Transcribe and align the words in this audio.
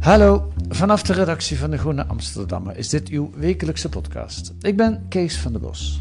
Hallo, 0.00 0.52
vanaf 0.68 1.02
de 1.02 1.12
redactie 1.12 1.58
van 1.58 1.70
de 1.70 1.78
Groene 1.78 2.06
Amsterdammer 2.06 2.76
is 2.76 2.88
dit 2.88 3.08
uw 3.08 3.30
wekelijkse 3.34 3.88
podcast. 3.88 4.52
Ik 4.60 4.76
ben 4.76 5.06
Kees 5.08 5.38
van 5.38 5.52
der 5.52 5.60
Bos. 5.60 6.00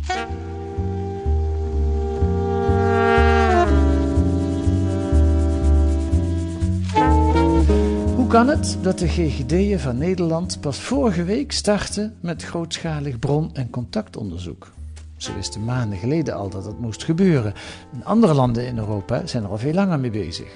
Hoe 8.15 8.27
kan 8.27 8.47
het 8.47 8.77
dat 8.81 8.99
de 8.99 9.07
GGD'en 9.07 9.79
van 9.79 9.97
Nederland 9.97 10.61
pas 10.61 10.79
vorige 10.79 11.23
week 11.23 11.51
starten 11.51 12.15
met 12.21 12.43
grootschalig 12.43 13.19
bron- 13.19 13.55
en 13.55 13.69
contactonderzoek? 13.69 14.71
Ze 15.17 15.33
wisten 15.33 15.63
maanden 15.65 15.97
geleden 15.97 16.35
al 16.35 16.49
dat 16.49 16.63
dat 16.63 16.79
moest 16.79 17.03
gebeuren. 17.03 17.53
En 17.93 18.05
andere 18.05 18.33
landen 18.33 18.67
in 18.67 18.77
Europa 18.77 19.27
zijn 19.27 19.43
er 19.43 19.49
al 19.49 19.57
veel 19.57 19.73
langer 19.73 19.99
mee 19.99 20.11
bezig. 20.11 20.47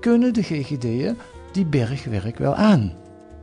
Kunnen 0.00 0.32
de 0.32 0.42
GGD'en 0.42 1.16
die 1.52 1.66
bergwerk 1.66 2.38
wel 2.38 2.54
aan? 2.54 2.92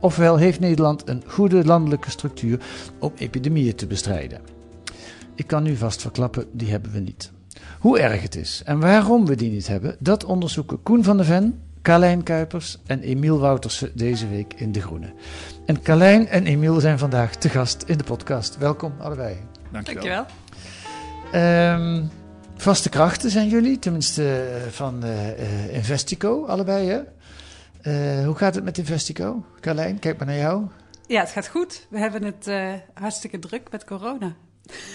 Ofwel 0.00 0.36
heeft 0.36 0.60
Nederland 0.60 1.08
een 1.08 1.22
goede 1.26 1.64
landelijke 1.64 2.10
structuur 2.10 2.60
om 2.98 3.12
epidemieën 3.16 3.74
te 3.74 3.86
bestrijden? 3.86 4.40
Ik 5.34 5.46
kan 5.46 5.62
nu 5.62 5.76
vast 5.76 6.00
verklappen, 6.00 6.46
die 6.52 6.70
hebben 6.70 6.92
we 6.92 6.98
niet. 6.98 7.30
Hoe 7.78 7.98
erg 7.98 8.22
het 8.22 8.36
is 8.36 8.62
en 8.64 8.80
waarom 8.80 9.26
we 9.26 9.34
die 9.34 9.50
niet 9.50 9.66
hebben, 9.66 9.96
dat 9.98 10.24
onderzoeken 10.24 10.82
Koen 10.82 11.04
van 11.04 11.16
der 11.16 11.26
Ven, 11.26 11.60
Carlijn 11.82 12.22
Kuipers 12.22 12.78
en 12.86 13.00
Emiel 13.00 13.38
Woutersen 13.38 13.90
deze 13.94 14.28
week 14.28 14.54
in 14.54 14.72
De 14.72 14.80
Groene. 14.80 15.12
En 15.66 15.82
Carlijn 15.82 16.28
en 16.28 16.46
Emiel 16.46 16.80
zijn 16.80 16.98
vandaag 16.98 17.36
te 17.36 17.48
gast 17.48 17.82
in 17.86 17.98
de 17.98 18.04
podcast. 18.04 18.58
Welkom 18.58 18.92
allebei. 18.98 19.36
Dankjewel. 19.70 20.26
Ehm, 21.32 22.02
vaste 22.56 22.88
krachten 22.88 23.30
zijn 23.30 23.48
jullie, 23.48 23.78
tenminste 23.78 24.22
eh, 24.22 24.70
van 24.70 25.04
eh, 25.04 25.28
eh, 25.30 25.74
Investico, 25.74 26.44
allebei 26.46 26.88
hè? 26.88 27.00
Eh, 27.82 28.24
hoe 28.24 28.34
gaat 28.34 28.54
het 28.54 28.64
met 28.64 28.78
Investico? 28.78 29.44
Carlijn, 29.60 29.98
kijk 29.98 30.18
maar 30.18 30.26
naar 30.26 30.36
jou. 30.36 30.66
Ja, 31.06 31.20
het 31.20 31.30
gaat 31.30 31.48
goed. 31.48 31.86
We 31.90 31.98
hebben 31.98 32.24
het 32.24 32.46
eh, 32.46 32.72
hartstikke 32.94 33.38
druk 33.38 33.70
met 33.70 33.84
corona. 33.84 34.34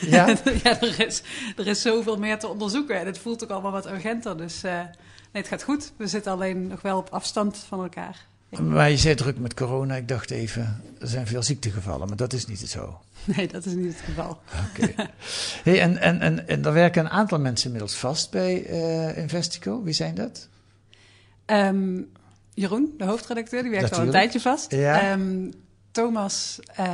Ja? 0.01 0.27
ja, 0.63 0.81
er 0.81 1.05
is, 1.07 1.21
er 1.57 1.67
is 1.67 1.81
zoveel 1.81 2.17
meer 2.17 2.39
te 2.39 2.47
onderzoeken 2.47 2.99
en 2.99 3.05
het 3.05 3.17
voelt 3.17 3.43
ook 3.43 3.49
allemaal 3.49 3.71
wat 3.71 3.91
urgenter. 3.91 4.37
Dus 4.37 4.63
eh, 4.63 4.73
nee, 4.73 4.87
het 5.31 5.47
gaat 5.47 5.63
goed. 5.63 5.91
We 5.97 6.07
zitten 6.07 6.31
alleen 6.31 6.67
nog 6.67 6.81
wel 6.81 6.97
op 6.97 7.09
afstand 7.09 7.57
van 7.57 7.81
elkaar. 7.81 8.25
Maar 8.61 8.89
je 8.89 8.97
zei 8.97 9.15
druk 9.15 9.39
met 9.39 9.53
corona. 9.53 9.95
Ik 9.95 10.07
dacht 10.07 10.31
even, 10.31 10.81
er 10.99 11.07
zijn 11.07 11.27
veel 11.27 11.43
ziektegevallen, 11.43 12.07
maar 12.07 12.17
dat 12.17 12.33
is 12.33 12.45
niet 12.45 12.59
zo. 12.59 12.99
Nee, 13.35 13.47
dat 13.47 13.65
is 13.65 13.73
niet 13.73 13.93
het 13.93 14.01
geval. 14.05 14.39
Oké. 14.69 14.93
hey, 15.63 15.81
en, 15.81 15.97
en, 15.97 16.21
en, 16.21 16.47
en 16.47 16.65
er 16.65 16.73
werken 16.73 17.05
een 17.05 17.11
aantal 17.11 17.39
mensen 17.39 17.65
inmiddels 17.65 17.95
vast 17.95 18.31
bij 18.31 18.63
Investico. 19.15 19.83
Wie 19.83 19.93
zijn 19.93 20.15
dat? 20.15 20.47
Ehm, 21.45 22.01
Jeroen, 22.55 22.93
de 22.97 23.05
hoofdredacteur, 23.05 23.61
die 23.61 23.71
werkt 23.71 23.93
al 23.97 24.01
een 24.01 24.11
tijdje 24.11 24.39
vast. 24.39 24.71
Ja. 24.71 25.01
Ehm, 25.11 25.51
Thomas, 25.91 26.59
eh, 26.75 26.87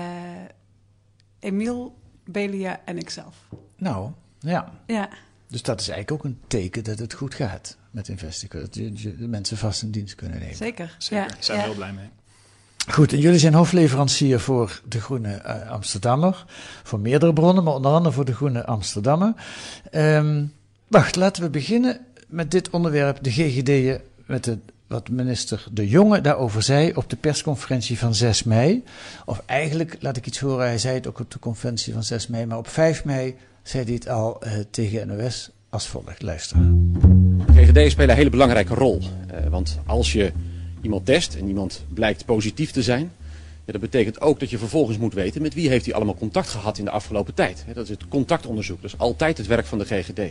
Emiel, 1.39 1.95
Belia 2.25 2.81
en 2.85 2.97
ikzelf. 2.97 3.35
Nou, 3.77 4.11
ja. 4.39 4.71
Ja, 4.87 5.09
Dus 5.47 5.61
dat 5.61 5.79
is 5.81 5.89
eigenlijk 5.89 6.25
ook 6.25 6.31
een 6.31 6.39
teken 6.47 6.83
dat 6.83 6.99
het 6.99 7.13
goed 7.13 7.33
gaat 7.35 7.77
met 7.91 8.07
Investico. 8.07 8.59
Dat 8.59 8.75
je, 8.75 8.91
je 8.93 9.15
de 9.15 9.27
mensen 9.27 9.57
vast 9.57 9.81
in 9.81 9.91
dienst 9.91 10.15
kunnen 10.15 10.39
nemen. 10.39 10.55
zeker. 10.55 10.95
Zeker. 10.97 11.23
Ja, 11.23 11.27
Daar 11.27 11.43
zijn 11.43 11.57
ja. 11.57 11.63
we 11.63 11.69
heel 11.69 11.77
blij 11.77 11.93
mee. 11.93 12.09
Goed, 12.87 13.13
en 13.13 13.19
jullie 13.19 13.39
zijn 13.39 13.53
hoofdleverancier 13.53 14.39
voor 14.39 14.81
de 14.87 15.01
Groene 15.01 15.33
eh, 15.33 15.69
Amsterdammer. 15.69 16.45
Voor 16.83 16.99
meerdere 16.99 17.33
bronnen, 17.33 17.63
maar 17.63 17.73
onder 17.73 17.91
andere 17.91 18.13
voor 18.15 18.25
de 18.25 18.33
Groene 18.33 18.65
Amsterdammer. 18.65 19.33
Ehm, 19.91 20.45
wacht, 20.87 21.15
laten 21.15 21.43
we 21.43 21.49
beginnen 21.49 21.99
met 22.27 22.51
dit 22.51 22.69
onderwerp, 22.69 23.23
de 23.23 23.31
GGD'en, 23.31 24.01
met 24.25 24.43
de, 24.43 24.57
wat 24.91 25.09
minister 25.09 25.65
De 25.71 25.87
Jonge 25.87 26.21
daarover 26.21 26.61
zei 26.63 26.91
op 26.95 27.09
de 27.09 27.15
persconferentie 27.15 27.97
van 27.97 28.15
6 28.15 28.43
mei. 28.43 28.83
Of 29.25 29.41
eigenlijk, 29.45 29.97
laat 29.99 30.17
ik 30.17 30.25
iets 30.25 30.39
horen, 30.39 30.65
hij 30.65 30.77
zei 30.77 30.95
het 30.95 31.07
ook 31.07 31.19
op 31.19 31.31
de 31.31 31.39
conferentie 31.39 31.93
van 31.93 32.03
6 32.03 32.27
mei, 32.27 32.45
maar 32.45 32.57
op 32.57 32.67
5 32.67 33.05
mei 33.05 33.35
zei 33.63 33.83
hij 33.83 33.93
het 33.93 34.09
al 34.09 34.41
eh, 34.41 34.51
tegen 34.69 35.07
NOS 35.07 35.49
als 35.69 35.87
volgt. 35.87 36.21
Luister. 36.21 36.57
GGD 37.53 37.91
spelen 37.91 38.09
een 38.09 38.15
hele 38.15 38.29
belangrijke 38.29 38.73
rol. 38.73 39.01
Eh, 39.27 39.47
want 39.49 39.79
als 39.85 40.13
je 40.13 40.31
iemand 40.81 41.05
test 41.05 41.35
en 41.35 41.47
iemand 41.47 41.83
blijkt 41.93 42.25
positief 42.25 42.71
te 42.71 42.83
zijn, 42.83 43.11
ja, 43.65 43.71
dat 43.71 43.81
betekent 43.81 44.21
ook 44.21 44.39
dat 44.39 44.49
je 44.49 44.57
vervolgens 44.57 44.97
moet 44.97 45.13
weten 45.13 45.41
met 45.41 45.53
wie 45.53 45.69
heeft 45.69 45.85
hij 45.85 45.93
allemaal 45.93 46.15
contact 46.15 46.49
gehad 46.49 46.77
in 46.77 46.85
de 46.85 46.91
afgelopen 46.91 47.33
tijd. 47.33 47.65
Dat 47.73 47.83
is 47.83 47.89
het 47.89 48.07
contactonderzoek. 48.07 48.81
Dat 48.81 48.91
is 48.91 48.97
altijd 48.99 49.37
het 49.37 49.47
werk 49.47 49.65
van 49.65 49.77
de 49.77 49.85
GGD. 49.85 50.21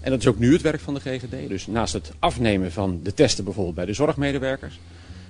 En 0.00 0.10
dat 0.10 0.20
is 0.20 0.26
ook 0.26 0.38
nu 0.38 0.52
het 0.52 0.62
werk 0.62 0.80
van 0.80 0.94
de 0.94 1.00
GGD. 1.00 1.48
Dus 1.48 1.66
naast 1.66 1.92
het 1.92 2.12
afnemen 2.18 2.72
van 2.72 3.00
de 3.02 3.14
testen 3.14 3.44
bijvoorbeeld 3.44 3.74
bij 3.74 3.86
de 3.86 3.92
zorgmedewerkers, 3.92 4.78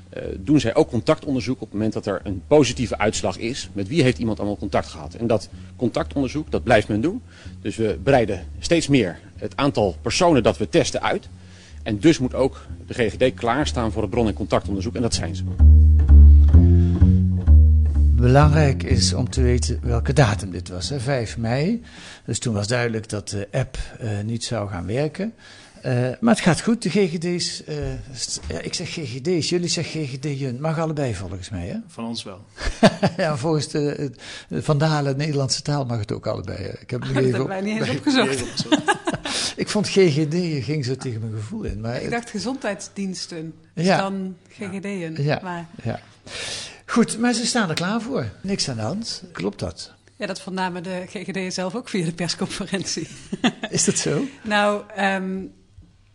eh, 0.08 0.22
doen 0.38 0.60
zij 0.60 0.74
ook 0.74 0.88
contactonderzoek 0.88 1.54
op 1.54 1.60
het 1.60 1.72
moment 1.72 1.92
dat 1.92 2.06
er 2.06 2.20
een 2.24 2.42
positieve 2.46 2.98
uitslag 2.98 3.38
is. 3.38 3.68
Met 3.72 3.88
wie 3.88 4.02
heeft 4.02 4.18
iemand 4.18 4.38
allemaal 4.38 4.56
contact 4.56 4.86
gehad? 4.86 5.14
En 5.14 5.26
dat 5.26 5.48
contactonderzoek, 5.76 6.50
dat 6.50 6.62
blijft 6.62 6.88
men 6.88 7.00
doen. 7.00 7.22
Dus 7.60 7.76
we 7.76 7.98
breiden 8.02 8.46
steeds 8.58 8.88
meer 8.88 9.18
het 9.36 9.56
aantal 9.56 9.96
personen 10.02 10.42
dat 10.42 10.58
we 10.58 10.68
testen 10.68 11.02
uit. 11.02 11.28
En 11.82 11.98
dus 11.98 12.18
moet 12.18 12.34
ook 12.34 12.66
de 12.86 12.94
GGD 12.94 13.34
klaarstaan 13.34 13.92
voor 13.92 14.02
het 14.02 14.10
bron- 14.10 14.26
en 14.26 14.34
contactonderzoek. 14.34 14.94
En 14.94 15.02
dat 15.02 15.14
zijn 15.14 15.36
ze. 15.36 15.42
Belangrijk 18.18 18.82
is 18.82 19.12
om 19.12 19.30
te 19.30 19.42
weten 19.42 19.80
welke 19.82 20.12
datum 20.12 20.50
dit 20.50 20.68
was, 20.68 20.88
hè? 20.88 21.00
5 21.00 21.36
mei. 21.36 21.82
Dus 22.24 22.38
toen 22.38 22.54
was 22.54 22.66
duidelijk 22.66 23.08
dat 23.08 23.28
de 23.28 23.48
app 23.52 23.78
eh, 23.98 24.08
niet 24.24 24.44
zou 24.44 24.68
gaan 24.70 24.86
werken. 24.86 25.34
Eh, 25.82 25.92
maar 26.20 26.34
het 26.34 26.42
gaat 26.42 26.60
goed, 26.60 26.82
de 26.82 26.90
GGD's. 26.90 27.64
eh, 27.64 27.76
ja, 28.48 28.60
ik 28.60 28.74
zeg 28.74 28.88
GGD's, 28.88 29.48
jullie 29.48 29.68
zeggen 29.68 30.06
GGD'en. 30.06 30.60
Mag 30.60 30.78
allebei 30.78 31.14
volgens 31.14 31.50
mij, 31.50 31.66
hè? 31.66 31.76
Van 31.86 32.04
ons 32.04 32.22
wel. 32.24 32.44
ja, 33.16 33.36
volgens 33.36 33.68
de, 33.68 34.10
de 34.48 34.62
Vandalen, 34.62 35.16
Nederlandse 35.16 35.62
taal 35.62 35.84
mag 35.84 35.98
het 35.98 36.12
ook 36.12 36.26
allebei. 36.26 36.58
hè. 36.62 36.68
Ik 36.80 36.90
heb 36.90 37.02
het 37.02 37.16
even 37.24 37.46
wij 37.48 37.60
niet 37.60 37.80
eens 37.80 37.90
opgezocht. 37.96 38.66
Ik 39.56 39.68
vond 39.68 39.88
GGD 39.88 40.64
ging 40.64 40.84
zo 40.84 40.96
tegen 40.96 41.20
mijn 41.20 41.32
gevoel 41.32 41.62
in. 41.62 41.80
Maar 41.80 42.02
Ik 42.02 42.10
dacht 42.10 42.30
gezondheidsdiensten. 42.30 43.54
Dus 43.74 43.84
Ja. 43.84 43.98
dan 43.98 44.36
GGD'en. 44.50 45.22
Ja. 45.22 45.40
Maar 45.42 45.66
ja. 45.82 46.00
Goed, 46.88 47.18
maar 47.18 47.32
ze 47.32 47.46
staan 47.46 47.68
er 47.68 47.74
klaar 47.74 48.00
voor. 48.00 48.30
Niks 48.40 48.68
aan 48.68 48.76
de 48.76 48.82
hand. 48.82 49.22
Klopt 49.32 49.58
dat? 49.58 49.94
ja, 50.16 50.26
dat 50.26 50.40
vernamen 50.40 50.82
de 50.82 51.04
GGD 51.06 51.54
zelf 51.54 51.74
ook 51.74 51.88
via 51.88 52.04
de 52.04 52.12
persconferentie. 52.12 53.08
Is 53.70 53.84
dat 53.84 53.98
zo? 53.98 54.24
nou, 54.42 54.82
ehm, 54.94 55.44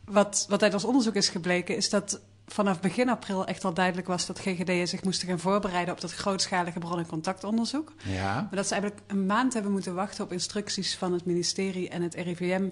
wat, 0.06 0.46
wat 0.50 0.64
uit 0.64 0.74
ons 0.74 0.84
onderzoek 0.84 1.16
is 1.16 1.30
gebleken, 1.30 1.76
is 1.76 1.90
dat 1.90 2.22
vanaf 2.48 2.80
begin 2.82 3.10
april 3.10 3.46
echt 3.46 3.66
al 3.66 3.74
duidelijk 3.74 4.08
was 4.08 4.26
dat 4.26 4.40
GGD'en 4.40 4.88
zich 4.88 5.04
moesten 5.04 5.28
gaan 5.28 5.40
voorbereiden 5.40 5.94
op 5.94 6.02
dat 6.02 6.14
grootschalige 6.14 6.80
bron- 6.80 7.00
en 7.00 7.06
contactonderzoek. 7.08 7.94
Ja. 8.04 8.34
Maar 8.34 8.56
dat 8.56 8.68
ze 8.68 8.74
eigenlijk 8.74 9.04
een 9.08 9.26
maand 9.26 9.54
hebben 9.54 9.72
moeten 9.72 9.96
wachten 9.96 10.24
op 10.24 10.32
instructies 10.32 10.96
van 10.96 11.14
het 11.14 11.26
ministerie 11.26 11.90
en 11.90 12.02
het 12.02 12.16
RIVM. 12.16 12.70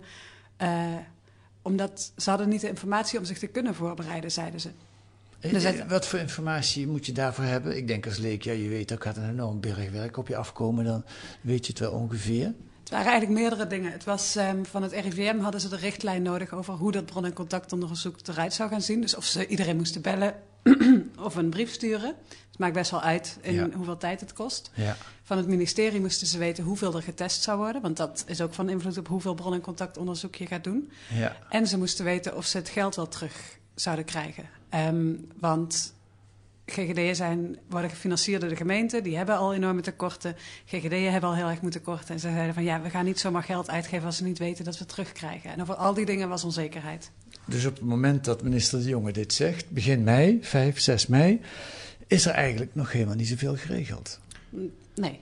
eh, 0.58 0.96
omdat 1.64 2.12
ze 2.18 2.30
hadden 2.30 2.50
niet 2.50 2.62
de 2.62 2.68
informatie 2.68 3.20
om 3.20 3.26
zich 3.26 3.40
te 3.40 3.48
kunnen 3.48 3.76
voorbereiden, 3.76 4.32
zeiden 4.32 4.60
ze. 4.60 4.70
Dus 5.42 5.64
het- 5.64 5.80
Eh, 5.80 5.88
Wat 5.90 6.08
voor 6.08 6.20
informatie 6.20 6.88
moet 6.88 7.06
je 7.06 7.12
daarvoor 7.12 7.44
hebben? 7.44 7.78
Ik 7.78 7.88
denk 7.88 8.06
als 8.06 8.18
leek, 8.18 8.44
ja, 8.44 8.52
je 8.52 8.68
weet, 8.70 8.92
er 8.92 9.02
gaat 9.02 9.18
een 9.18 9.30
enorm 9.30 9.60
bergwerk 9.60 10.18
op 10.18 10.28
je 10.28 10.36
afkomen, 10.36 10.86
dan 10.86 11.04
weet 11.42 11.66
je 11.66 11.72
het 11.72 11.82
wel 11.82 11.92
ongeveer. 11.92 12.54
Het 12.80 12.90
waren 12.90 13.12
eigenlijk 13.12 13.42
meerdere 13.42 13.68
dingen. 13.68 13.92
Het 13.92 14.04
was, 14.04 14.36
um, 14.36 14.66
van 14.66 14.84
het 14.84 14.92
RIVM 14.92 15.40
hadden 15.40 15.62
ze 15.62 15.70
de 15.70 15.76
richtlijn 15.76 16.22
nodig 16.22 16.54
over 16.54 16.74
hoe 16.74 16.92
dat 16.92 17.06
bron- 17.06 17.26
en 17.26 17.34
contactonderzoek 17.34 18.16
eruit 18.28 18.54
zou 18.54 18.70
gaan 18.70 18.82
zien. 18.82 19.02
Dus 19.02 19.16
of 19.16 19.26
ze 19.26 19.48
iedereen 19.48 19.76
moesten 19.78 20.02
bellen 20.02 20.34
of 21.20 21.36
een 21.36 21.50
brief 21.50 21.72
sturen. 21.74 22.16
Het 22.50 22.60
maakt 22.60 22.74
best 22.74 22.92
wel 22.92 23.02
uit 23.02 23.38
in 23.42 23.54
ja. 23.54 23.70
hoeveel 23.74 23.98
tijd 23.98 24.20
het 24.20 24.34
kost. 24.34 24.72
Ja. 24.74 24.98
Van 25.24 25.38
het 25.38 25.48
ministerie 25.48 26.00
moesten 26.00 26.28
ze 26.28 26.38
weten 26.38 26.64
hoeveel 26.64 26.96
er 26.96 27.02
getest 27.04 27.42
zou 27.44 27.58
worden. 27.58 27.82
Want 27.82 27.98
dat 27.98 28.24
is 28.28 28.42
ook 28.42 28.54
van 28.54 28.70
invloed 28.70 28.98
op 28.98 29.08
hoeveel 29.08 29.34
bron- 29.34 29.54
en 29.54 29.62
contactonderzoek 29.62 30.36
je 30.36 30.46
gaat 30.46 30.64
doen. 30.64 30.92
Ja. 31.14 31.38
En 31.50 31.68
ze 31.68 31.78
moesten 31.78 32.06
weten 32.06 32.36
of 32.36 32.46
ze 32.46 32.58
het 32.58 32.70
geld 32.70 32.96
wel 32.96 33.08
terug 33.08 33.58
zouden 33.76 34.06
krijgen. 34.06 34.50
Um, 34.76 35.28
want 35.40 35.94
GGD'en 36.66 37.16
zijn, 37.16 37.58
worden 37.70 37.90
gefinancierd 37.90 38.42
door 38.42 38.50
de 38.50 38.56
gemeente. 38.56 39.02
Die 39.02 39.18
hebben 39.18 39.38
al 39.38 39.54
enorme 39.54 39.82
tekorten. 39.82 40.36
GGD'en 40.66 41.12
hebben 41.12 41.30
al 41.30 41.36
heel 41.36 41.50
erg 41.50 41.62
moeten 41.62 41.82
korten. 41.82 42.14
En 42.14 42.20
ze 42.20 42.32
zeiden 42.32 42.54
van 42.54 42.64
ja, 42.64 42.82
we 42.82 42.90
gaan 42.90 43.06
niet 43.06 43.20
zomaar 43.20 43.44
geld 43.44 43.70
uitgeven 43.70 44.06
als 44.06 44.18
ze 44.18 44.24
niet 44.24 44.38
weten 44.38 44.66
dat 44.66 44.74
we 44.74 44.80
het 44.80 44.90
terugkrijgen. 44.90 45.52
En 45.52 45.62
over 45.62 45.76
al 45.76 45.94
die 45.94 46.06
dingen 46.06 46.30
was 46.30 46.44
onzekerheid. 46.44 47.12
Dus 47.46 47.66
op 47.66 47.76
het 47.76 47.84
moment 47.84 48.26
dat 48.26 48.44
minister 48.44 48.80
De 48.80 48.90
Jonge 48.90 49.12
dit 49.12 49.34
zegt, 49.34 49.70
begin 49.70 50.04
mei, 50.04 50.40
5, 50.42 50.80
6 50.80 51.08
mei, 51.08 51.42
is 52.08 52.26
er 52.26 52.34
eigenlijk 52.34 52.76
nog 52.76 52.92
helemaal 52.92 53.16
niet 53.16 53.28
zoveel 53.28 53.56
geregeld. 53.56 54.20
Nee. 54.96 55.20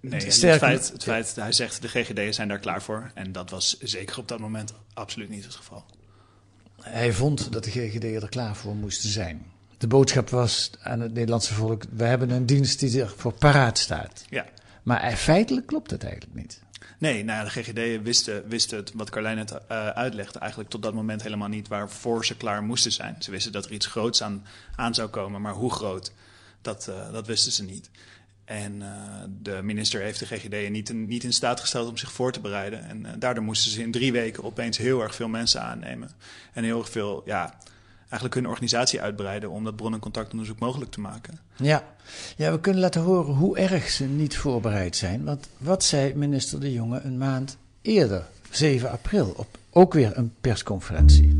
Nee, 0.00 0.24
het 0.24 0.34
feit, 0.34 0.90
het 0.92 1.02
feit, 1.02 1.36
hij 1.36 1.52
zegt 1.52 1.82
de 1.82 1.88
GGD'en 1.88 2.34
zijn 2.34 2.48
daar 2.48 2.58
klaar 2.58 2.82
voor. 2.82 3.10
En 3.14 3.32
dat 3.32 3.50
was 3.50 3.78
zeker 3.78 4.18
op 4.18 4.28
dat 4.28 4.38
moment 4.38 4.72
absoluut 4.94 5.28
niet 5.28 5.44
het 5.44 5.54
geval. 5.54 5.84
Hij 6.84 7.12
vond 7.12 7.52
dat 7.52 7.64
de 7.64 7.70
GGD'en 7.70 8.22
er 8.22 8.28
klaar 8.28 8.56
voor 8.56 8.74
moesten 8.74 9.10
zijn. 9.10 9.46
De 9.78 9.86
boodschap 9.86 10.30
was 10.30 10.70
aan 10.82 11.00
het 11.00 11.14
Nederlandse 11.14 11.54
volk: 11.54 11.82
we 11.90 12.04
hebben 12.04 12.30
een 12.30 12.46
dienst 12.46 12.80
die 12.80 13.02
ervoor 13.02 13.32
paraat 13.32 13.78
staat. 13.78 14.24
Ja. 14.28 14.46
Maar 14.82 15.16
feitelijk 15.16 15.66
klopt 15.66 15.90
het 15.90 16.02
eigenlijk 16.02 16.34
niet. 16.34 16.62
Nee, 16.98 17.24
nou 17.24 17.38
ja, 17.38 17.44
de 17.44 17.62
GGD 17.62 18.02
wisten, 18.02 18.48
wisten 18.48 18.76
het, 18.78 18.92
wat 18.94 19.10
Carlijn 19.10 19.36
net 19.36 19.52
uh, 19.52 19.88
uitlegde, 19.88 20.38
eigenlijk 20.38 20.70
tot 20.70 20.82
dat 20.82 20.94
moment 20.94 21.22
helemaal 21.22 21.48
niet 21.48 21.68
waarvoor 21.68 22.24
ze 22.24 22.36
klaar 22.36 22.62
moesten 22.62 22.92
zijn. 22.92 23.16
Ze 23.18 23.30
wisten 23.30 23.52
dat 23.52 23.64
er 23.64 23.72
iets 23.72 23.86
groots 23.86 24.22
aan, 24.22 24.46
aan 24.76 24.94
zou 24.94 25.08
komen, 25.08 25.40
maar 25.40 25.52
hoe 25.52 25.72
groot, 25.72 26.12
dat, 26.62 26.86
uh, 26.90 27.12
dat 27.12 27.26
wisten 27.26 27.52
ze 27.52 27.64
niet. 27.64 27.90
En 28.44 28.74
uh, 28.74 28.88
de 29.42 29.60
minister 29.62 30.00
heeft 30.00 30.18
de 30.18 30.26
GGD 30.26 30.70
niet 30.70 30.88
in, 30.88 31.06
niet 31.06 31.24
in 31.24 31.32
staat 31.32 31.60
gesteld 31.60 31.88
om 31.88 31.96
zich 31.96 32.12
voor 32.12 32.32
te 32.32 32.40
bereiden. 32.40 32.88
En 32.88 33.18
daardoor 33.18 33.44
moesten 33.44 33.70
ze 33.70 33.82
in 33.82 33.90
drie 33.90 34.12
weken 34.12 34.44
opeens 34.44 34.78
heel 34.78 35.02
erg 35.02 35.14
veel 35.14 35.28
mensen 35.28 35.62
aannemen. 35.62 36.10
En 36.52 36.64
heel 36.64 36.78
erg 36.78 36.90
veel, 36.90 37.22
ja, 37.24 37.54
eigenlijk 38.00 38.34
hun 38.34 38.46
organisatie 38.46 39.00
uitbreiden 39.00 39.50
om 39.50 39.64
dat 39.64 39.76
bron- 39.76 39.92
en 39.92 39.98
contactonderzoek 39.98 40.58
mogelijk 40.58 40.90
te 40.90 41.00
maken. 41.00 41.38
Ja. 41.56 41.82
ja, 42.36 42.52
we 42.52 42.60
kunnen 42.60 42.80
laten 42.80 43.02
horen 43.02 43.34
hoe 43.34 43.58
erg 43.58 43.90
ze 43.90 44.04
niet 44.04 44.36
voorbereid 44.36 44.96
zijn. 44.96 45.24
Want 45.24 45.48
wat 45.58 45.84
zei 45.84 46.14
minister 46.14 46.60
De 46.60 46.72
Jonge 46.72 47.00
een 47.00 47.18
maand 47.18 47.56
eerder, 47.82 48.26
7 48.50 48.90
april, 48.90 49.34
op 49.36 49.58
ook 49.70 49.92
weer 49.92 50.18
een 50.18 50.32
persconferentie? 50.40 51.38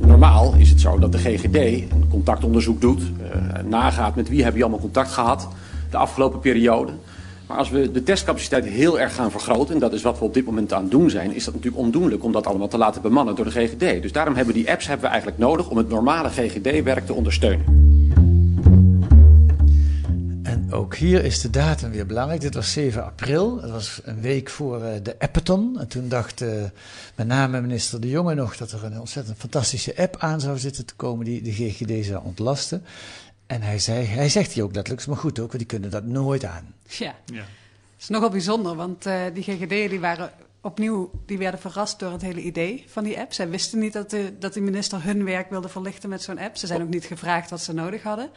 Normaal 0.00 0.54
is 0.54 0.70
het 0.70 0.80
zo 0.80 0.98
dat 0.98 1.12
de 1.12 1.18
GGD 1.18 1.54
een 1.92 2.08
contactonderzoek 2.10 2.80
doet, 2.80 3.02
uh, 3.02 3.62
nagaat 3.62 4.16
met 4.16 4.28
wie 4.28 4.44
heb 4.44 4.54
je 4.54 4.62
allemaal 4.62 4.80
contact 4.80 5.10
gehad 5.10 5.48
de 5.94 6.00
afgelopen 6.00 6.40
periode. 6.40 6.92
Maar 7.46 7.56
als 7.56 7.70
we 7.70 7.90
de 7.90 8.02
testcapaciteit 8.02 8.64
heel 8.64 9.00
erg 9.00 9.14
gaan 9.14 9.30
vergroten, 9.30 9.74
en 9.74 9.80
dat 9.80 9.92
is 9.92 10.02
wat 10.02 10.18
we 10.18 10.24
op 10.24 10.34
dit 10.34 10.44
moment 10.44 10.72
aan 10.72 10.82
het 10.82 10.90
doen 10.90 11.10
zijn, 11.10 11.34
is 11.34 11.44
dat 11.44 11.54
natuurlijk 11.54 11.82
ondoenlijk 11.82 12.24
om 12.24 12.32
dat 12.32 12.46
allemaal 12.46 12.68
te 12.68 12.78
laten 12.78 13.02
bemannen 13.02 13.34
door 13.34 13.44
de 13.44 13.50
GGD. 13.50 14.02
Dus 14.02 14.12
daarom 14.12 14.34
hebben 14.34 14.54
die 14.54 14.70
apps 14.70 14.86
hebben 14.86 15.04
we 15.04 15.10
eigenlijk 15.12 15.42
nodig 15.42 15.68
om 15.68 15.76
het 15.76 15.88
normale 15.88 16.28
GGD-werk 16.28 17.06
te 17.06 17.14
ondersteunen. 17.14 17.82
En 20.42 20.72
ook 20.72 20.94
hier 20.94 21.24
is 21.24 21.40
de 21.40 21.50
datum 21.50 21.90
weer 21.90 22.06
belangrijk. 22.06 22.40
Dit 22.40 22.54
was 22.54 22.72
7 22.72 23.04
april. 23.04 23.60
Dat 23.60 23.70
was 23.70 24.00
een 24.04 24.20
week 24.20 24.48
voor 24.50 24.80
uh, 24.82 24.88
de 25.02 25.18
Appathon. 25.18 25.78
En 25.78 25.88
toen 25.88 26.08
dacht 26.08 26.42
uh, 26.42 26.48
met 27.14 27.26
name 27.26 27.60
minister 27.60 28.00
De 28.00 28.08
Jonge 28.08 28.34
nog 28.34 28.56
dat 28.56 28.72
er 28.72 28.84
een 28.84 29.00
ontzettend 29.00 29.36
fantastische 29.38 29.96
app 29.96 30.16
aan 30.18 30.40
zou 30.40 30.58
zitten 30.58 30.86
te 30.86 30.94
komen 30.94 31.24
die 31.24 31.42
de 31.42 31.52
GGD 31.52 32.06
zou 32.06 32.24
ontlasten. 32.24 32.84
En 33.46 33.62
hij, 33.62 33.78
zei, 33.78 34.06
hij 34.06 34.28
zegt 34.28 34.52
hier 34.52 34.64
ook 34.64 34.74
letterlijk, 34.74 35.06
maar 35.06 35.16
goed 35.16 35.38
ook, 35.38 35.46
want 35.46 35.58
die 35.58 35.66
kunnen 35.66 35.90
dat 35.90 36.04
nooit 36.04 36.44
aan. 36.44 36.74
Ja, 36.88 37.14
ja. 37.24 37.40
het 37.40 38.00
is 38.00 38.08
nogal 38.08 38.30
bijzonder, 38.30 38.74
want 38.76 39.06
uh, 39.06 39.22
die 39.34 39.42
GGD'en 39.42 39.88
die 39.88 40.00
waren 40.00 40.32
opnieuw, 40.60 41.10
die 41.26 41.38
werden 41.38 41.60
verrast 41.60 41.98
door 41.98 42.12
het 42.12 42.22
hele 42.22 42.40
idee 42.40 42.84
van 42.86 43.04
die 43.04 43.18
app. 43.18 43.32
Zij 43.32 43.48
wisten 43.48 43.78
niet 43.78 43.92
dat 43.92 44.10
de, 44.10 44.38
dat 44.38 44.52
de 44.52 44.60
minister 44.60 45.04
hun 45.04 45.24
werk 45.24 45.50
wilde 45.50 45.68
verlichten 45.68 46.08
met 46.08 46.22
zo'n 46.22 46.38
app. 46.38 46.56
Ze 46.56 46.66
zijn 46.66 46.82
ook 46.82 46.88
niet 46.88 47.04
gevraagd 47.04 47.50
wat 47.50 47.60
ze 47.60 47.72
nodig 47.72 48.02
hadden. 48.02 48.30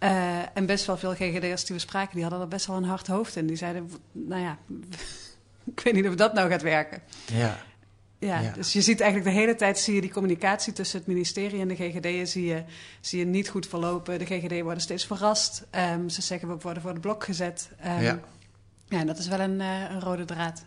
Uh, 0.00 0.56
en 0.56 0.66
best 0.66 0.86
wel 0.86 0.96
veel 0.96 1.14
GGD'ers 1.14 1.64
die 1.64 1.74
we 1.74 1.80
spraken, 1.80 2.14
die 2.14 2.22
hadden 2.22 2.40
er 2.40 2.48
best 2.48 2.66
wel 2.66 2.76
een 2.76 2.84
hard 2.84 3.06
hoofd 3.06 3.36
in. 3.36 3.46
Die 3.46 3.56
zeiden, 3.56 3.90
nou 4.12 4.42
ja, 4.42 4.58
ik 5.74 5.80
weet 5.80 5.94
niet 5.94 6.08
of 6.08 6.14
dat 6.14 6.34
nou 6.34 6.50
gaat 6.50 6.62
werken. 6.62 7.02
Ja. 7.32 7.58
Ja, 8.24 8.40
Ja. 8.40 8.52
dus 8.52 8.72
je 8.72 8.80
ziet 8.82 9.00
eigenlijk 9.00 9.34
de 9.34 9.40
hele 9.40 9.54
tijd 9.54 9.78
zie 9.78 9.94
je 9.94 10.00
die 10.00 10.10
communicatie 10.12 10.72
tussen 10.72 10.98
het 10.98 11.06
ministerie 11.06 11.60
en 11.60 11.68
de 11.68 11.74
GGD'en 11.74 12.26
zie 12.26 12.44
je, 12.44 12.62
zie 13.00 13.18
je 13.18 13.24
niet 13.24 13.48
goed 13.48 13.66
verlopen. 13.66 14.18
De 14.18 14.24
GGD 14.24 14.60
worden 14.62 14.82
steeds 14.82 15.06
verrast. 15.06 15.64
Um, 15.94 16.08
ze 16.08 16.22
zeggen 16.22 16.48
we 16.48 16.56
worden 16.60 16.82
voor 16.82 16.94
de 16.94 17.00
blok 17.00 17.24
gezet. 17.24 17.68
Um, 17.86 18.00
Ja. 18.02 18.20
ja, 18.88 18.98
en 18.98 19.06
dat 19.06 19.18
is 19.18 19.28
wel 19.28 19.40
een, 19.40 19.60
uh, 19.60 19.90
een 19.90 20.00
rode 20.00 20.24
draad. 20.24 20.64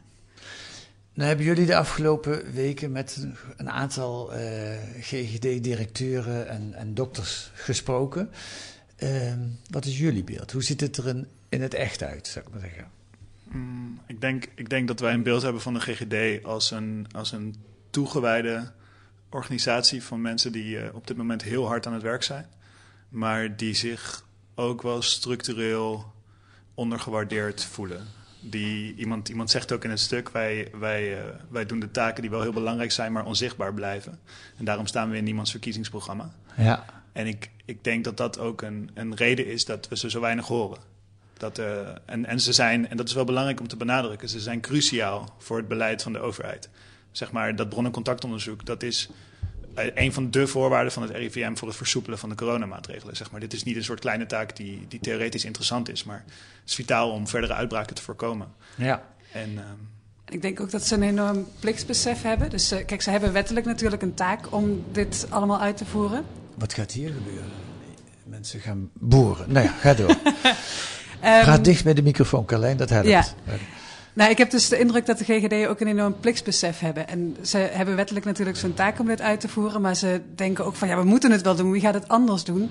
Nou 1.13 1.27
hebben 1.29 1.45
jullie 1.45 1.65
de 1.65 1.75
afgelopen 1.75 2.53
weken 2.53 2.91
met 2.91 3.27
een 3.57 3.69
aantal 3.69 4.33
uh, 4.33 4.39
GGD-directeuren 4.99 6.49
en, 6.49 6.73
en 6.73 6.93
dokters 6.93 7.51
gesproken. 7.53 8.29
Um, 9.03 9.59
wat 9.69 9.85
is 9.85 9.97
jullie 9.97 10.23
beeld? 10.23 10.51
Hoe 10.51 10.63
ziet 10.63 10.81
het 10.81 10.97
er 10.97 11.07
in, 11.07 11.27
in 11.49 11.61
het 11.61 11.73
echt 11.73 12.03
uit, 12.03 12.27
zou 12.27 12.45
ik 12.45 12.51
maar 12.51 12.61
zeggen? 12.61 12.87
Mm, 13.51 13.99
ik, 14.07 14.21
denk, 14.21 14.47
ik 14.55 14.69
denk 14.69 14.87
dat 14.87 14.99
wij 14.99 15.13
een 15.13 15.23
beeld 15.23 15.41
hebben 15.41 15.61
van 15.61 15.73
de 15.73 15.79
GGD 15.79 16.45
als 16.45 16.71
een, 16.71 17.07
als 17.11 17.31
een 17.31 17.55
toegewijde 17.89 18.71
organisatie 19.29 20.03
van 20.03 20.21
mensen 20.21 20.51
die 20.51 20.77
uh, 20.77 20.83
op 20.93 21.07
dit 21.07 21.17
moment 21.17 21.43
heel 21.43 21.67
hard 21.67 21.85
aan 21.87 21.93
het 21.93 22.01
werk 22.01 22.23
zijn, 22.23 22.45
maar 23.09 23.55
die 23.55 23.73
zich 23.73 24.25
ook 24.55 24.81
wel 24.81 25.01
structureel 25.01 26.13
ondergewaardeerd 26.73 27.63
voelen. 27.63 28.05
Die, 28.39 28.95
iemand, 28.95 29.29
iemand 29.29 29.51
zegt 29.51 29.71
ook 29.71 29.83
in 29.83 29.89
het 29.89 29.99
stuk, 29.99 30.29
wij, 30.29 30.71
wij, 30.79 31.17
uh, 31.17 31.23
wij 31.49 31.65
doen 31.65 31.79
de 31.79 31.91
taken 31.91 32.21
die 32.21 32.31
wel 32.31 32.41
heel 32.41 32.53
belangrijk 32.53 32.91
zijn, 32.91 33.11
maar 33.11 33.25
onzichtbaar 33.25 33.73
blijven. 33.73 34.19
En 34.57 34.65
daarom 34.65 34.85
staan 34.85 35.09
we 35.09 35.17
in 35.17 35.23
niemands 35.23 35.51
verkiezingsprogramma. 35.51 36.33
Ja. 36.57 36.85
En 37.11 37.27
ik, 37.27 37.49
ik 37.65 37.83
denk 37.83 38.03
dat 38.03 38.17
dat 38.17 38.39
ook 38.39 38.61
een, 38.61 38.89
een 38.93 39.15
reden 39.15 39.47
is 39.47 39.65
dat 39.65 39.87
we 39.87 39.97
ze 39.97 40.09
zo 40.09 40.19
weinig 40.19 40.47
horen. 40.47 40.79
Dat, 41.37 41.59
uh, 41.59 41.79
en, 42.05 42.25
en 42.25 42.39
ze 42.39 42.53
zijn, 42.53 42.89
en 42.89 42.97
dat 42.97 43.07
is 43.07 43.13
wel 43.13 43.23
belangrijk 43.23 43.59
om 43.59 43.67
te 43.67 43.77
benadrukken, 43.77 44.29
ze 44.29 44.39
zijn 44.39 44.61
cruciaal 44.61 45.35
voor 45.37 45.57
het 45.57 45.67
beleid 45.67 46.01
van 46.01 46.13
de 46.13 46.19
overheid. 46.19 46.69
Zeg 47.11 47.31
maar, 47.31 47.55
dat 47.55 47.69
bron- 47.69 47.85
en 47.85 47.91
contactonderzoek, 47.91 48.65
dat 48.65 48.83
is 48.83 49.09
een 49.93 50.13
van 50.13 50.31
de 50.31 50.47
voorwaarden 50.47 50.91
van 50.91 51.03
het 51.03 51.11
RIVM 51.11 51.55
voor 51.55 51.67
het 51.67 51.77
versoepelen 51.77 52.19
van 52.19 52.29
de 52.29 52.35
coronamaatregelen. 52.35 53.15
Zeg 53.15 53.31
maar, 53.31 53.39
dit 53.39 53.53
is 53.53 53.63
niet 53.63 53.75
een 53.75 53.83
soort 53.83 53.99
kleine 53.99 54.25
taak 54.25 54.55
die, 54.55 54.85
die 54.87 54.99
theoretisch 54.99 55.45
interessant 55.45 55.89
is, 55.89 56.03
maar 56.03 56.23
het 56.25 56.69
is 56.69 56.75
vitaal 56.75 57.11
om 57.11 57.27
verdere 57.27 57.53
uitbraken 57.53 57.95
te 57.95 58.01
voorkomen. 58.01 58.47
Ja. 58.75 59.03
En, 59.31 59.51
uh, 59.53 59.61
Ik 60.29 60.41
denk 60.41 60.59
ook 60.59 60.71
dat 60.71 60.85
ze 60.85 60.95
een 60.95 61.03
enorm 61.03 61.47
plichtsbesef 61.59 62.21
hebben. 62.21 62.49
Dus 62.49 62.71
uh, 62.71 62.85
kijk, 62.85 63.01
ze 63.01 63.09
hebben 63.09 63.33
wettelijk 63.33 63.65
natuurlijk 63.65 64.01
een 64.01 64.13
taak 64.13 64.53
om 64.53 64.83
dit 64.91 65.27
allemaal 65.29 65.59
uit 65.59 65.77
te 65.77 65.85
voeren. 65.85 66.25
Wat 66.55 66.73
gaat 66.73 66.91
hier 66.91 67.13
gebeuren? 67.13 67.51
Mensen 68.23 68.59
gaan 68.59 68.89
boeren. 68.93 69.51
Nou 69.51 69.65
ja, 69.65 69.71
ga 69.71 69.93
door. 69.93 70.15
Ga 71.21 71.57
dicht 71.57 71.83
bij 71.83 71.93
de 71.93 72.03
microfoon, 72.03 72.45
Carlijn, 72.45 72.77
dat 72.77 72.89
helpt. 72.89 73.07
Ja. 73.07 73.25
Nou, 74.13 74.31
ik 74.31 74.37
heb 74.37 74.51
dus 74.51 74.69
de 74.69 74.79
indruk 74.79 75.05
dat 75.05 75.17
de 75.17 75.23
GGD 75.23 75.67
ook 75.67 75.79
een 75.79 75.87
enorm 75.87 76.15
plichtsbesef 76.19 76.79
hebben. 76.79 77.07
En 77.07 77.37
ze 77.41 77.57
hebben 77.57 77.95
wettelijk 77.95 78.25
natuurlijk 78.25 78.57
zo'n 78.57 78.73
taak 78.73 78.99
om 78.99 79.07
dit 79.07 79.21
uit 79.21 79.39
te 79.39 79.47
voeren. 79.47 79.81
Maar 79.81 79.95
ze 79.95 80.21
denken 80.35 80.65
ook 80.65 80.75
van, 80.75 80.87
ja, 80.87 80.97
we 80.97 81.03
moeten 81.03 81.31
het 81.31 81.41
wel 81.41 81.55
doen. 81.55 81.71
Wie 81.71 81.81
gaat 81.81 81.93
het 81.93 82.07
anders 82.07 82.43
doen? 82.43 82.69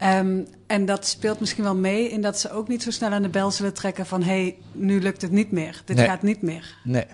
Ja. 0.00 0.18
Um, 0.18 0.46
en 0.66 0.86
dat 0.86 1.06
speelt 1.06 1.40
misschien 1.40 1.64
wel 1.64 1.74
mee 1.74 2.10
in 2.10 2.20
dat 2.22 2.40
ze 2.40 2.50
ook 2.52 2.68
niet 2.68 2.82
zo 2.82 2.90
snel 2.90 3.10
aan 3.10 3.22
de 3.22 3.28
bel 3.28 3.50
zullen 3.50 3.74
trekken 3.74 4.06
van... 4.06 4.22
hé, 4.22 4.28
hey, 4.42 4.56
nu 4.72 5.00
lukt 5.00 5.22
het 5.22 5.30
niet 5.30 5.50
meer. 5.52 5.82
Dit 5.84 5.96
Nee. 5.96 6.06
gaat 6.06 6.22
niet 6.22 6.42
meer. 6.42 6.76
Nee, 6.84 7.04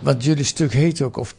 want 0.00 0.24
jullie 0.24 0.44
stuk 0.44 0.72
heet 0.72 1.02
ook, 1.02 1.16
of 1.16 1.34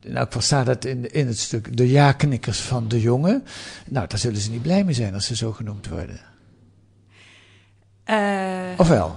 elk 0.00 0.26
geval 0.26 0.42
staat 0.42 0.66
het 0.66 0.84
in, 0.84 1.12
in 1.12 1.26
het 1.26 1.38
stuk, 1.38 1.76
de 1.76 1.90
ja-knikkers 1.90 2.60
van 2.60 2.88
de 2.88 3.00
jongen. 3.00 3.44
Nou, 3.88 4.06
daar 4.08 4.18
zullen 4.18 4.40
ze 4.40 4.50
niet 4.50 4.62
blij 4.62 4.84
mee 4.84 4.94
zijn 4.94 5.14
als 5.14 5.26
ze 5.26 5.36
zo 5.36 5.52
genoemd 5.52 5.88
worden. 5.88 6.20
Uh, 8.10 8.78
Of 8.78 8.88
wel? 8.88 9.16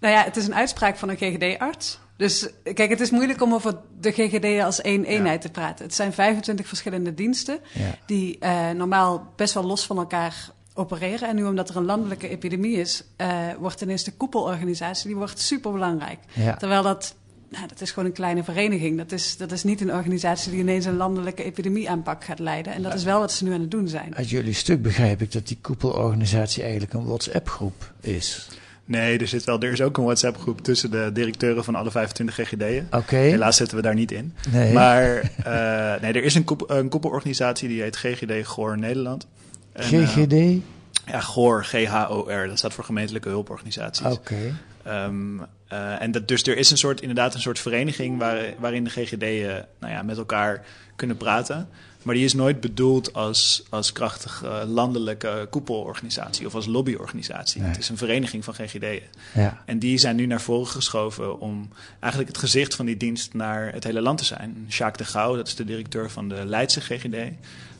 Nou 0.00 0.14
ja, 0.14 0.22
het 0.24 0.36
is 0.36 0.46
een 0.46 0.54
uitspraak 0.54 0.96
van 0.96 1.08
een 1.08 1.16
GGD-arts. 1.16 1.98
Dus 2.16 2.48
kijk, 2.74 2.90
het 2.90 3.00
is 3.00 3.10
moeilijk 3.10 3.42
om 3.42 3.54
over 3.54 3.76
de 4.00 4.10
GGD 4.12 4.62
als 4.62 4.80
één 4.80 5.04
eenheid 5.04 5.40
te 5.40 5.50
praten. 5.50 5.84
Het 5.84 5.94
zijn 5.94 6.12
25 6.12 6.66
verschillende 6.66 7.14
diensten 7.14 7.58
Ja. 7.72 7.94
die 8.06 8.36
uh, 8.40 8.70
normaal 8.70 9.32
best 9.36 9.54
wel 9.54 9.64
los 9.64 9.86
van 9.86 9.98
elkaar 9.98 10.50
opereren. 10.74 11.28
En 11.28 11.36
nu 11.36 11.44
omdat 11.44 11.68
er 11.68 11.76
een 11.76 11.84
landelijke 11.84 12.28
epidemie 12.28 12.76
is, 12.76 13.04
uh, 13.16 13.28
wordt 13.58 13.80
ineens 13.80 14.04
de 14.04 14.12
koepelorganisatie, 14.12 15.06
die 15.06 15.16
wordt 15.16 15.38
superbelangrijk. 15.38 16.18
Ja. 16.32 16.56
Terwijl 16.56 16.82
dat, 16.82 17.14
nou, 17.50 17.66
dat 17.68 17.80
is 17.80 17.90
gewoon 17.90 18.08
een 18.08 18.14
kleine 18.14 18.44
vereniging. 18.44 18.96
Dat 18.98 19.12
is, 19.12 19.36
dat 19.36 19.52
is 19.52 19.62
niet 19.64 19.80
een 19.80 19.92
organisatie 19.92 20.50
die 20.50 20.60
ineens 20.60 20.84
een 20.84 20.96
landelijke 20.96 21.44
epidemieaanpak 21.44 22.24
gaat 22.24 22.38
leiden. 22.38 22.72
En 22.72 22.82
dat 22.82 22.94
is 22.94 23.04
wel 23.04 23.18
wat 23.18 23.32
ze 23.32 23.44
nu 23.44 23.52
aan 23.52 23.60
het 23.60 23.70
doen 23.70 23.88
zijn. 23.88 24.16
Uit 24.16 24.30
jullie 24.30 24.52
stuk 24.54 24.82
begrijp 24.82 25.20
ik 25.22 25.32
dat 25.32 25.48
die 25.48 25.58
koepelorganisatie 25.60 26.62
eigenlijk 26.62 26.92
een 26.92 27.04
WhatsApp-groep 27.04 27.92
is. 28.00 28.48
Nee, 28.84 29.18
er, 29.18 29.26
zit 29.28 29.44
wel, 29.44 29.60
er 29.60 29.72
is 29.72 29.80
ook 29.80 29.96
een 29.98 30.04
WhatsApp-groep 30.04 30.60
tussen 30.60 30.90
de 30.90 31.10
directeuren 31.12 31.64
van 31.64 31.74
alle 31.74 31.90
25 31.90 32.34
GGD'en. 32.34 32.86
Oké. 32.90 33.16
Helaas 33.16 33.56
zitten 33.56 33.76
we 33.76 33.82
daar 33.82 33.94
niet 33.94 34.12
in. 34.12 34.34
Nee. 34.50 34.72
Maar 34.72 35.16
eh, 35.44 36.00
nee, 36.02 36.12
er 36.12 36.24
is 36.24 36.34
een, 36.34 36.44
koep- 36.44 36.70
een 36.70 36.88
koepelorganisatie 36.88 37.68
die 37.68 37.82
heet 37.82 37.96
GGD 37.96 38.46
Goor 38.46 38.78
Nederland. 38.78 39.26
En, 39.72 39.82
eh, 39.82 40.08
GGD? 40.08 40.62
ja, 41.06 41.20
GOR, 41.20 41.64
G-H-O-R. 41.64 42.46
Dat 42.46 42.58
staat 42.58 42.72
voor 42.72 42.84
gemeentelijke 42.84 43.28
hulporganisaties. 43.28 44.06
Oké. 44.06 44.58
Ehm, 44.82 45.38
eh, 45.70 46.02
en 46.02 46.10
dat, 46.10 46.28
dus 46.28 46.42
er 46.42 46.56
is 46.56 46.70
een 46.70 46.78
soort, 46.78 47.00
inderdaad 47.00 47.34
een 47.34 47.40
soort 47.40 47.58
vereniging 47.58 48.18
waar, 48.18 48.54
waarin 48.58 48.84
de 48.84 48.90
GGD'en 48.90 49.66
nou 49.80 49.92
ja, 49.92 50.02
met 50.02 50.16
elkaar 50.16 50.64
kunnen 50.96 51.16
praten. 51.16 51.68
Maar 52.02 52.14
die 52.14 52.24
is 52.24 52.34
nooit 52.34 52.60
bedoeld 52.60 53.12
als, 53.12 53.62
als 53.68 53.92
krachtige 53.92 54.64
landelijke 54.66 55.46
koepelorganisatie 55.50 56.46
of 56.46 56.54
als 56.54 56.66
lobbyorganisatie. 56.66 57.60
Nee. 57.60 57.70
Het 57.70 57.78
is 57.78 57.88
een 57.88 57.96
vereniging 57.96 58.44
van 58.44 58.54
GGD'en. 58.54 59.02
Ja. 59.34 59.62
En 59.66 59.78
die 59.78 59.98
zijn 59.98 60.16
nu 60.16 60.26
naar 60.26 60.40
voren 60.40 60.66
geschoven 60.66 61.40
om 61.40 61.68
eigenlijk 62.00 62.32
het 62.32 62.40
gezicht 62.40 62.74
van 62.74 62.86
die 62.86 62.96
dienst 62.96 63.34
naar 63.34 63.72
het 63.72 63.84
hele 63.84 64.00
land 64.00 64.18
te 64.18 64.24
zijn. 64.24 64.64
Jacques 64.68 65.06
de 65.06 65.12
Gouw, 65.12 65.36
dat 65.36 65.46
is 65.46 65.54
de 65.54 65.64
directeur 65.64 66.10
van 66.10 66.28
de 66.28 66.44
Leidse 66.46 66.80
GGD, 66.80 67.16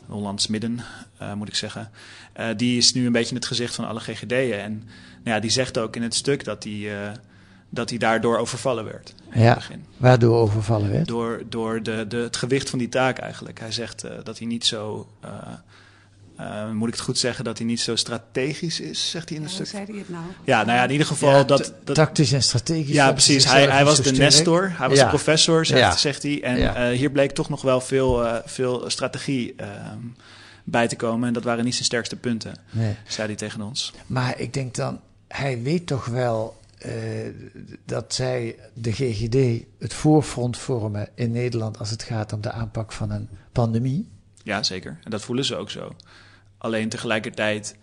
Hollands 0.05 0.47
Midden, 0.47 0.79
eh, 1.17 1.33
moet 1.33 1.47
ik 1.47 1.55
zeggen. 1.55 1.91
Eh, 2.33 2.47
die 2.57 2.77
is 2.77 2.93
nu 2.93 3.05
een 3.05 3.11
beetje 3.11 3.35
het 3.35 3.45
gezicht 3.45 3.75
van 3.75 3.87
alle 3.87 3.99
GGD'en. 3.99 4.61
En 4.61 4.73
nou 5.23 5.35
ja, 5.35 5.39
die 5.39 5.49
zegt 5.49 5.77
ook 5.77 5.95
in 5.95 6.01
het 6.01 6.15
stuk 6.15 6.43
dat 6.43 6.65
eh, 6.65 6.71
dat 7.73 7.89
hij 7.89 7.97
daardoor 7.99 8.37
overvallen 8.37 8.83
werd. 8.83 9.13
in 9.17 9.23
het 9.31 9.41
Ja, 9.43 9.53
begin. 9.55 9.85
waardoor 9.97 10.37
overvallen 10.37 10.91
werd. 10.91 11.07
Door, 11.07 11.41
door 11.49 11.83
de, 11.83 12.05
de, 12.07 12.17
het 12.17 12.35
gewicht 12.37 12.69
van 12.69 12.79
die 12.79 12.89
taak 12.89 13.17
eigenlijk. 13.17 13.59
Hij 13.59 13.71
zegt 13.71 14.03
eh, 14.03 14.11
dat 14.23 14.37
hij 14.37 14.47
niet 14.47 14.65
zo, 14.65 15.07
eh, 15.21 15.29
eh, 16.37 16.69
moet 16.71 16.87
ik 16.87 16.93
het 16.93 17.03
goed 17.03 17.17
zeggen, 17.17 17.43
dat 17.43 17.57
hij 17.57 17.67
niet 17.67 17.79
zo 17.81 17.95
strategisch 17.95 18.79
is, 18.79 19.09
zegt 19.09 19.29
hij 19.29 19.37
in 19.37 19.43
het 19.43 19.55
Hoe 19.55 19.65
stuk. 19.65 19.77
zei 19.79 19.91
hij 19.91 19.99
het 19.99 20.09
nou? 20.09 20.23
Ja, 20.43 20.63
nou 20.63 20.77
ja, 20.77 20.83
in 20.83 20.91
ieder 20.91 21.07
geval 21.07 21.29
Ja, 21.37 21.43
dat. 21.43 21.73
Tactisch 21.83 22.31
en 22.31 22.43
strategisch. 22.43 22.93
Ja, 22.95 23.11
precies. 23.11 23.45
Hij, 23.45 23.65
hij 23.67 23.85
was 23.85 24.01
de 24.01 24.11
nestor, 24.11 24.71
hij 24.77 24.89
was 24.89 24.97
Ja. 24.97 25.03
de 25.03 25.09
professor, 25.09 25.65
zegt, 25.65 25.79
Ja. 25.79 25.95
zegt 25.97 26.23
hij. 26.23 26.43
En 26.43 26.57
Ja. 26.57 26.75
eh, 26.75 26.97
hier 26.97 27.11
bleek 27.11 27.31
toch 27.31 27.49
nog 27.49 27.61
wel 27.61 27.81
veel, 27.81 28.25
eh, 28.25 28.35
veel 28.45 28.89
strategie 28.89 29.53
ehm, 29.57 29.97
bij 30.63 30.87
te 30.87 30.95
komen. 30.95 31.27
En 31.27 31.33
dat 31.33 31.43
waren 31.43 31.63
niet 31.63 31.73
zijn 31.73 31.85
sterkste 31.85 32.15
punten, 32.15 32.53
Nee. 32.69 32.95
zei 33.07 33.27
hij 33.27 33.35
tegen 33.35 33.61
ons. 33.61 33.93
Maar 34.07 34.39
ik 34.39 34.53
denk 34.53 34.75
dan, 34.75 34.99
hij 35.27 35.61
weet 35.61 35.87
toch 35.87 36.05
wel 36.05 36.59
eh, 36.81 36.93
dat 37.85 38.13
zij, 38.13 38.55
de 38.73 38.91
GGD, 38.91 39.65
het 39.79 39.93
voorfront 39.93 40.57
vormen 40.57 41.09
in 41.15 41.31
Nederland 41.31 41.79
als 41.79 41.89
het 41.89 42.03
gaat 42.03 42.33
om 42.33 42.41
de 42.41 42.51
aanpak 42.51 42.91
van 42.91 43.11
een 43.11 43.29
pandemie. 43.51 44.09
Ja, 44.43 44.63
zeker. 44.63 44.99
En 45.03 45.11
dat 45.11 45.21
voelen 45.21 45.45
ze 45.45 45.55
ook 45.55 45.69
zo. 45.69 45.95
Alleen 46.57 46.89
tegelijkertijd, 46.89 47.75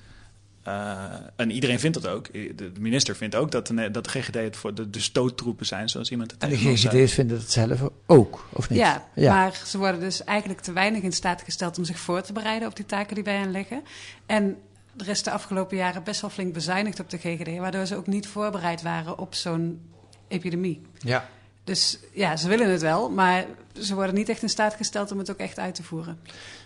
eh, 0.62 1.04
en 1.36 1.50
iedereen 1.50 1.80
vindt 1.80 2.02
dat 2.02 2.12
ook. 2.12 2.32
De 2.32 2.72
minister 2.78 3.16
vindt 3.16 3.34
ook 3.34 3.50
dat 3.50 3.66
de, 3.66 3.90
dat 3.90 4.04
de 4.04 4.10
GGD 4.10 4.34
het 4.34 4.56
voor 4.56 4.74
de, 4.74 4.90
de 4.90 5.00
stoottroepen 5.00 5.66
zijn, 5.66 5.88
zoals 5.88 6.10
iemand 6.10 6.30
het 6.30 6.42
En 6.42 6.48
de. 6.48 6.56
GGD's 6.56 7.12
vinden 7.12 7.38
het 7.38 7.50
zelf 7.50 7.80
ook, 8.06 8.48
of 8.52 8.70
niet? 8.70 8.78
Ja, 8.78 9.08
maar 9.14 9.62
ze 9.66 9.78
worden 9.78 10.00
dus 10.00 10.24
eigenlijk 10.24 10.60
te 10.60 10.72
weinig 10.72 11.02
in 11.02 11.12
staat 11.12 11.42
gesteld 11.42 11.78
om 11.78 11.84
zich 11.84 11.98
voor 11.98 12.22
te 12.22 12.32
bereiden 12.32 12.68
op 12.68 12.76
die 12.76 12.86
taken 12.86 13.14
die 13.14 13.24
bij 13.24 13.36
hen 13.36 13.50
liggen. 13.50 13.82
En 14.26 14.56
er 14.98 15.08
is 15.08 15.22
de 15.22 15.30
afgelopen 15.30 15.76
jaren 15.76 16.02
best 16.04 16.20
wel 16.20 16.30
flink 16.30 16.52
bezuinigd 16.54 17.00
op 17.00 17.10
de 17.10 17.18
GGD, 17.18 17.58
waardoor 17.58 17.86
ze 17.86 17.96
ook 17.96 18.06
niet 18.06 18.26
voorbereid 18.26 18.82
waren 18.82 19.18
op 19.18 19.34
zo'n 19.34 19.80
epidemie. 20.28 20.82
Ja. 20.98 21.28
Dus 21.64 21.98
ja, 22.12 22.36
ze 22.36 22.48
willen 22.48 22.70
het 22.70 22.80
wel, 22.80 23.10
maar 23.10 23.46
ze 23.80 23.94
worden 23.94 24.14
niet 24.14 24.28
echt 24.28 24.42
in 24.42 24.48
staat 24.48 24.74
gesteld 24.74 25.12
om 25.12 25.18
het 25.18 25.30
ook 25.30 25.36
echt 25.38 25.58
uit 25.58 25.74
te 25.74 25.82
voeren. 25.82 26.18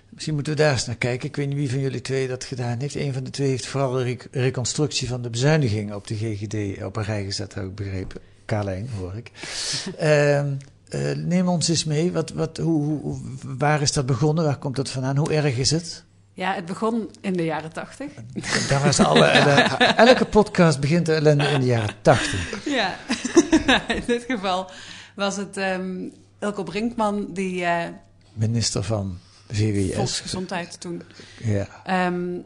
Misschien 0.09 0.35
moeten 0.35 0.53
we 0.53 0.59
daar 0.59 0.73
eens 0.73 0.87
naar 0.87 0.97
kijken. 0.97 1.29
Ik 1.29 1.37
weet 1.37 1.49
niet 1.49 1.57
wie 1.57 1.71
van 1.71 1.81
jullie 1.81 2.01
twee 2.01 2.29
dat 2.29 2.45
gedaan 2.45 2.81
heeft. 2.81 2.95
Een 2.95 3.13
van 3.13 3.25
de 3.25 3.31
twee 3.31 3.49
heeft 3.49 3.67
vooral 3.67 3.93
de 3.93 4.03
rec- 4.03 4.29
reconstructie 4.31 5.09
van 5.09 5.23
de 5.23 5.31
bezuinigingen 5.31 5.95
op 5.97 6.07
de 6.07 6.15
GGD 6.17 6.83
op 6.85 6.97
een 6.97 7.03
rij 7.05 7.25
gezet, 7.25 7.55
heb 7.55 7.65
ik 7.65 7.75
begrepen. 7.75 8.21
Carlijn, 8.47 8.89
hoor 8.99 9.15
ik. 9.17 9.31
Ehm, 9.99 10.53
eh, 10.89 11.13
neem 11.17 11.49
ons 11.49 11.69
eens 11.69 11.85
mee. 11.85 12.13
Wat, 12.13 12.31
wat, 12.31 12.57
hoe- 12.57 13.01
hoe- 13.01 13.21
waar 13.59 13.83
is 13.83 13.93
dat 13.93 14.07
begonnen? 14.07 14.45
Waar 14.45 14.59
komt 14.59 14.77
dat 14.77 14.91
vandaan? 14.91 15.17
Hoe 15.17 15.33
erg 15.33 15.57
is 15.59 15.71
het? 15.71 16.05
Ja, 16.35 16.55
het 16.55 16.67
begon 16.67 17.11
in 17.21 17.33
de 17.33 17.45
jaren 17.45 17.73
tachtig. 17.73 18.11
Daar 18.69 18.83
was 18.83 18.99
alle, 19.01 19.25
ellende- 19.39 19.85
elke 19.85 20.25
podcast 20.25 20.81
begint 20.81 21.07
de 21.07 21.15
ellende 21.15 21.45
in 21.45 21.61
de 21.61 21.67
jaren 21.67 21.95
tachtig. 22.03 22.65
Ja, 22.65 22.97
in 23.97 24.03
dit 24.07 24.25
geval 24.29 24.71
was 25.15 25.37
het 25.37 25.57
ehm 25.57 26.09
Elko 26.39 26.63
Brinkman 26.63 27.27
die 27.33 27.65
eh, 27.65 27.89
Minister 28.33 28.83
van 28.83 29.19
VWS. 29.51 29.95
volksgezondheid 29.95 30.81
toen 30.81 31.03
Ja. 31.43 31.69
Ehm, 31.85 32.39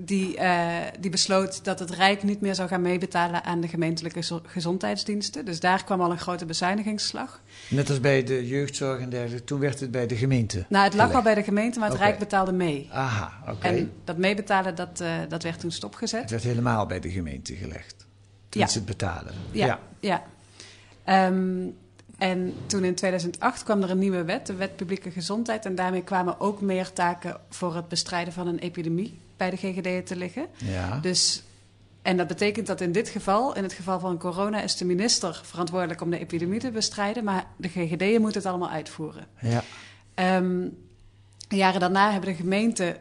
die, 0.00 0.36
eh, 0.36 0.76
die 1.00 1.10
besloot 1.10 1.64
dat 1.64 1.78
het 1.78 1.90
Rijk 1.90 2.22
niet 2.22 2.40
meer 2.40 2.54
zou 2.54 2.68
gaan 2.68 2.82
meebetalen 2.82 3.44
aan 3.44 3.60
de 3.60 3.68
gemeentelijke 3.68 4.22
zo- 4.22 4.40
gezondheidsdiensten. 4.46 5.44
Dus 5.44 5.60
daar 5.60 5.84
kwam 5.84 6.00
al 6.00 6.10
een 6.10 6.18
grote 6.18 6.44
bezuinigingsslag. 6.46 7.40
Net 7.70 7.88
als 7.88 8.00
bij 8.00 8.22
de 8.24 8.46
jeugdzorg 8.46 9.00
en 9.00 9.10
dergelijke. 9.10 9.44
Toen 9.44 9.60
werd 9.60 9.80
het 9.80 9.90
bij 9.90 10.06
de 10.06 10.16
gemeente. 10.16 10.64
Nou, 10.68 10.84
het 10.84 10.94
lag 10.94 11.12
al 11.14 11.22
bij 11.22 11.34
de 11.34 11.42
gemeente, 11.42 11.78
maar 11.78 11.88
het. 11.90 11.98
Rijk 11.98 12.18
betaalde 12.18 12.52
mee. 12.52 12.88
Aha, 12.92 13.32
oké. 13.52 13.66
En 13.66 13.92
dat 14.04 14.16
meebetalen, 14.16 14.74
dat, 14.74 15.00
eh, 15.00 15.10
dat 15.28 15.42
werd 15.42 15.58
toen 15.58 15.68
Het 15.68 15.78
stopgezet. 15.78 16.30
werd 16.30 16.42
helemaal 16.42 16.86
bij 16.86 17.00
de 17.00 17.10
gemeente 17.10 17.54
gelegd. 17.54 18.06
Toen 18.48 18.60
Ja. 18.60 18.66
ze 18.68 18.78
het 18.78 18.86
betalen. 18.86 19.34
Ja, 19.50 19.78
ja. 20.00 20.22
Ehm, 21.04 21.66
en 22.18 22.54
toen 22.66 22.84
in 22.84 22.94
2008 22.94 23.62
kwam 23.62 23.82
er 23.82 23.90
een 23.90 23.98
nieuwe 23.98 24.24
wet, 24.24 24.46
de 24.46 24.54
Wet 24.54 24.76
Publieke 24.76 25.10
Gezondheid. 25.10 25.64
En 25.64 25.74
daarmee 25.74 26.02
kwamen 26.02 26.40
ook 26.40 26.60
meer 26.60 26.92
taken 26.92 27.36
voor 27.50 27.74
het 27.76 27.88
bestrijden 27.88 28.32
van 28.32 28.46
een 28.46 28.58
epidemie 28.58 29.18
bij 29.38 29.50
de 29.50 29.56
GGD 29.56 30.06
te 30.06 30.16
liggen. 30.16 30.46
Ja. 30.56 30.98
Dus, 30.98 31.42
en 32.02 32.16
dat 32.16 32.26
betekent 32.26 32.66
dat 32.66 32.80
in 32.80 32.92
dit 32.92 33.08
geval, 33.08 33.54
in 33.56 33.62
het 33.62 33.72
geval 33.72 34.00
van 34.00 34.18
corona, 34.18 34.62
is 34.62 34.76
de 34.76 34.84
minister 34.84 35.40
verantwoordelijk 35.44 36.00
om 36.00 36.10
de 36.10 36.18
epidemie 36.18 36.60
te 36.60 36.70
bestrijden, 36.70 37.24
maar 37.24 37.46
de 37.56 37.68
GGD'en 37.68 38.20
moeten 38.20 38.40
het 38.40 38.50
allemaal 38.50 38.70
uitvoeren. 38.70 39.26
Ja. 39.40 39.62
Ehm, 40.14 40.68
de 41.48 41.56
jaren 41.56 41.80
daarna 41.80 42.12
hebben 42.12 42.30
de 42.30 42.36
gemeenten 42.36 42.96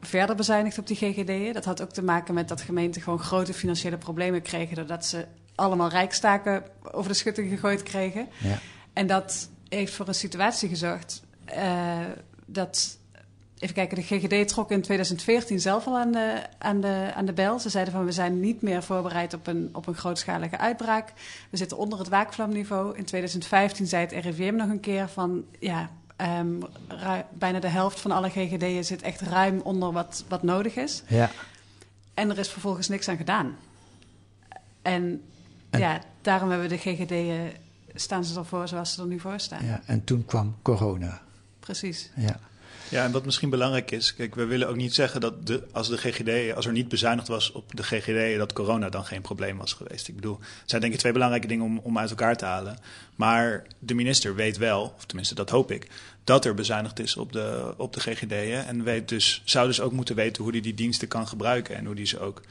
verder 0.00 0.36
bezuinigd 0.36 0.78
op 0.78 0.86
die 0.86 0.96
GGD'en. 0.96 1.52
Dat 1.52 1.64
had 1.64 1.82
ook 1.82 1.92
te 1.92 2.02
maken 2.02 2.34
met 2.34 2.48
dat 2.48 2.60
gemeenten 2.60 3.02
gewoon 3.02 3.18
grote 3.18 3.54
financiële 3.54 3.98
problemen 3.98 4.42
kregen, 4.42 4.76
doordat 4.76 5.06
ze 5.06 5.26
allemaal 5.54 5.88
rijkstaken 5.88 6.64
over 6.92 7.10
de 7.10 7.16
schutting 7.16 7.50
gegooid 7.50 7.82
kregen. 7.82 8.28
Ja. 8.38 8.58
En 8.92 9.06
dat 9.06 9.48
heeft 9.68 9.94
voor 9.94 10.08
een 10.08 10.14
situatie 10.14 10.68
gezorgd 10.68 11.22
eh, 11.44 11.98
dat. 12.46 12.98
Even 13.58 13.74
kijken, 13.74 13.96
de 13.96 14.02
GGD 14.02 14.48
trok 14.48 14.70
in 14.70 14.82
2014 14.82 15.60
zelf 15.60 15.86
al 15.86 15.98
aan 15.98 16.12
de, 16.12 16.42
aan, 16.58 16.80
de, 16.80 17.10
aan 17.14 17.24
de 17.24 17.32
bel. 17.32 17.58
Ze 17.58 17.68
zeiden 17.68 17.92
van 17.94 18.04
we 18.04 18.12
zijn 18.12 18.40
niet 18.40 18.62
meer 18.62 18.82
voorbereid 18.82 19.34
op 19.34 19.46
een, 19.46 19.68
op 19.72 19.86
een 19.86 19.94
grootschalige 19.94 20.58
uitbraak. 20.58 21.12
We 21.50 21.56
zitten 21.56 21.76
onder 21.78 21.98
het 21.98 22.08
waakvlamniveau. 22.08 22.96
In 22.96 23.04
2015 23.04 23.86
zei 23.86 24.06
het 24.06 24.24
RIVM 24.24 24.54
nog 24.56 24.68
een 24.68 24.80
keer 24.80 25.08
van 25.08 25.44
ja, 25.58 25.90
ehm, 26.16 26.60
bijna 27.32 27.60
de 27.60 27.68
helft 27.68 28.00
van 28.00 28.10
alle 28.10 28.28
GGD'en 28.30 28.84
zit 28.84 29.02
echt 29.02 29.20
ruim 29.20 29.60
onder 29.60 29.92
wat, 29.92 30.24
wat 30.28 30.42
nodig 30.42 30.76
is. 30.76 31.02
Ja. 31.06 31.30
En 32.14 32.30
er 32.30 32.38
is 32.38 32.48
vervolgens 32.50 32.88
niks 32.88 33.08
aan 33.08 33.16
gedaan. 33.16 33.56
En, 34.82 35.22
En- 35.70 35.80
ja, 35.80 36.00
daarom 36.22 36.50
hebben 36.50 36.68
de 36.68 36.76
GGD'en, 36.78 37.52
staan 37.94 38.24
ze 38.24 38.38
ervoor 38.38 38.68
zoals 38.68 38.92
ze 38.94 39.00
er 39.00 39.06
nu 39.06 39.20
voor 39.20 39.40
staan. 39.40 39.64
ja. 39.66 39.80
En 39.86 40.04
toen 40.04 40.24
kwam 40.24 40.56
corona. 40.62 41.20
Precies. 41.60 42.10
Ja. 42.16 42.38
Ja, 42.88 43.04
en 43.04 43.12
wat 43.12 43.24
misschien 43.24 43.50
belangrijk 43.50 43.90
is, 43.90 44.14
kijk, 44.14 44.34
we 44.34 44.44
willen 44.44 44.68
ook 44.68 44.76
niet 44.76 44.94
zeggen 44.94 45.20
dat 45.20 45.46
de, 45.46 45.62
als 45.72 45.88
de 45.88 45.96
GGD, 45.96 46.54
als 46.54 46.66
er 46.66 46.72
niet 46.72 46.88
bezuinigd 46.88 47.28
was 47.28 47.52
op 47.52 47.76
de 47.76 47.82
GGD, 47.82 48.38
dat 48.38 48.52
corona 48.52 48.88
dan 48.88 49.04
geen 49.04 49.20
probleem 49.20 49.56
was 49.56 49.72
geweest. 49.72 50.08
Ik 50.08 50.14
bedoel, 50.14 50.38
het 50.40 50.70
zijn 50.70 50.80
denk 50.80 50.92
ik 50.92 50.98
twee 50.98 51.12
belangrijke 51.12 51.46
dingen 51.46 51.64
om, 51.64 51.78
om 51.78 51.98
uit 51.98 52.10
elkaar 52.10 52.36
te 52.36 52.44
halen. 52.44 52.78
Maar 53.16 53.66
de 53.78 53.94
minister 53.94 54.34
weet 54.34 54.56
wel, 54.56 54.94
of 54.96 55.04
tenminste 55.04 55.34
dat 55.34 55.50
hoop 55.50 55.70
ik, 55.70 55.88
dat 56.24 56.44
er 56.44 56.54
bezuinigd 56.54 56.98
is 56.98 57.16
op 57.16 57.32
de, 57.32 57.74
op 57.76 57.92
de 57.92 58.00
GGD'en. 58.00 58.66
En 58.66 58.84
weet 58.84 59.08
dus, 59.08 59.42
zou 59.44 59.66
dus 59.66 59.80
ook 59.80 59.92
moeten 59.92 60.14
weten 60.14 60.42
hoe 60.42 60.52
hij 60.52 60.60
die 60.60 60.74
diensten 60.74 61.08
kan 61.08 61.28
gebruiken 61.28 61.76
en 61.76 61.84
hoe 61.84 61.94
die 61.94 62.06
ze 62.06 62.18
ook, 62.18 62.42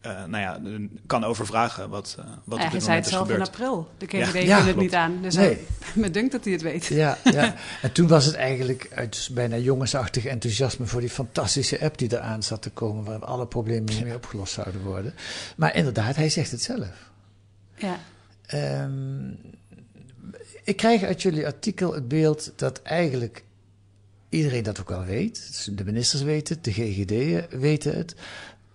eh, 0.00 0.24
nou 0.24 0.36
ja, 0.38 0.78
kan 1.06 1.24
overvragen 1.24 1.88
wat, 1.88 2.16
eh, 2.18 2.24
wat 2.24 2.34
Ja, 2.44 2.54
op 2.54 2.58
hij 2.60 2.70
dit 2.70 2.82
zei 2.82 2.96
het 2.96 3.04
is 3.06 3.12
zelf 3.12 3.26
in 3.28 3.30
gebeurd. 3.32 3.48
april. 3.48 3.88
De 3.98 4.06
Ja. 4.08 4.26
GGD 4.26 4.42
Ja, 4.42 4.64
het 4.64 4.76
niet 4.76 4.94
aan. 4.94 5.22
Dus 5.22 5.34
Nee. 5.34 5.46
hij, 5.54 5.64
me 5.94 6.10
dunkt 6.10 6.32
dat 6.32 6.44
hij 6.44 6.52
het 6.52 6.62
weet. 6.62 6.86
Ja, 6.86 7.18
ja. 7.24 7.54
En 7.82 7.92
toen 7.92 8.06
was 8.08 8.24
het 8.24 8.34
eigenlijk 8.34 8.88
uit 8.94 9.28
bijna 9.32 9.56
jongensachtig 9.56 10.24
enthousiasme 10.24 10.86
voor 10.86 11.00
die 11.00 11.10
fantastische 11.10 11.80
app 11.80 11.98
die 11.98 12.12
eraan 12.12 12.42
zat 12.42 12.62
te 12.62 12.70
komen, 12.70 13.04
waar 13.04 13.24
alle 13.24 13.46
problemen 13.46 14.02
mee 14.02 14.14
opgelost 14.14 14.52
zouden 14.52 14.82
worden. 14.82 15.14
Maar 15.56 15.74
inderdaad, 15.76 16.16
hij 16.16 16.28
zegt 16.30 16.50
het 16.50 16.62
zelf. 16.62 16.88
Ja. 17.76 17.98
Ehm, 18.46 19.28
ik 20.64 20.76
krijg 20.76 21.02
uit 21.02 21.22
jullie 21.22 21.46
artikel 21.46 21.94
het 21.94 22.08
beeld 22.08 22.52
dat 22.56 22.82
eigenlijk 22.82 23.44
iedereen 24.28 24.62
dat 24.62 24.80
ook 24.80 24.88
wel 24.88 25.04
weet. 25.04 25.68
De 25.76 25.84
ministers 25.84 26.22
weten 26.22 26.54
het, 26.54 26.64
de 26.64 26.72
GGD'en 26.72 27.60
weten 27.60 27.96
het. 27.96 28.14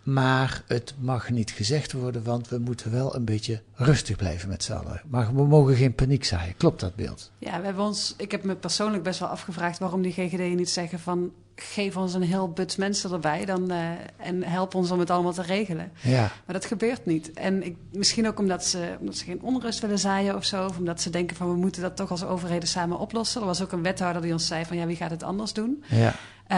Maar 0.06 0.64
het 0.68 0.94
mag 1.00 1.30
niet 1.30 1.52
gezegd 1.52 1.92
worden, 1.92 2.24
want 2.24 2.50
we 2.50 2.58
moeten 2.58 2.92
wel 2.92 3.16
een 3.16 3.26
beetje 3.26 3.62
rustig 3.74 4.16
blijven 4.16 4.50
met 4.50 4.64
z'n 4.64 4.74
allen. 4.74 5.02
Maar 5.08 5.36
we 5.36 5.46
mogen 5.46 5.76
geen 5.76 5.96
paniek 5.96 6.24
zaaien. 6.24 6.58
Klopt 6.58 6.80
dat 6.80 6.96
beeld? 6.96 7.32
ja, 7.38 7.60
we 7.60 7.66
hebben 7.66 7.84
ons, 7.84 8.14
ik 8.18 8.32
heb 8.32 8.44
me 8.44 8.56
persoonlijk 8.56 9.04
best 9.04 9.20
wel 9.20 9.30
afgevraagd 9.30 9.80
waarom 9.80 10.02
die 10.02 10.12
GGD'en 10.12 10.56
niet 10.56 10.70
zeggen 10.70 11.00
van 11.00 11.32
geef 11.56 11.98
ons 11.98 12.14
een 12.14 12.22
heel 12.22 12.50
buts 12.50 12.76
mensen 12.76 13.12
erbij 13.12 13.46
dan, 13.46 13.72
uh, 13.72 13.90
en 14.18 14.44
help 14.44 14.76
ons 14.76 14.92
om 14.92 15.00
het 15.00 15.10
allemaal 15.10 15.34
te 15.34 15.42
regelen. 15.42 15.92
Ja. 16.02 16.32
Maar 16.46 16.56
dat 16.56 16.66
gebeurt 16.66 17.06
niet. 17.06 17.34
En 17.34 17.66
ik, 17.66 17.76
misschien 17.92 18.28
ook 18.28 18.40
omdat 18.40 18.66
ze, 18.66 18.96
omdat 19.00 19.16
ze 19.16 19.24
geen 19.24 19.42
onrust 19.42 19.80
willen 19.80 20.00
zaaien 20.00 20.36
of 20.36 20.46
zo. 20.46 20.66
Of 20.66 20.78
omdat 20.78 21.02
ze 21.02 21.10
denken 21.10 21.36
van 21.36 21.50
we 21.50 21.56
moeten 21.56 21.82
dat 21.82 21.96
toch 21.96 22.12
als 22.12 22.24
overheden 22.24 22.70
samen 22.70 23.00
oplossen. 23.00 23.42
Er 23.42 23.48
was 23.48 23.62
ook 23.62 23.72
een 23.72 23.84
wethouder 23.84 24.22
die 24.22 24.32
ons 24.32 24.48
zei 24.48 24.66
van 24.66 24.78
ja, 24.78 24.86
wie 24.86 24.96
gaat 24.96 25.12
het 25.12 25.24
anders 25.24 25.54
doen? 25.54 25.84
Ja. 25.88 26.16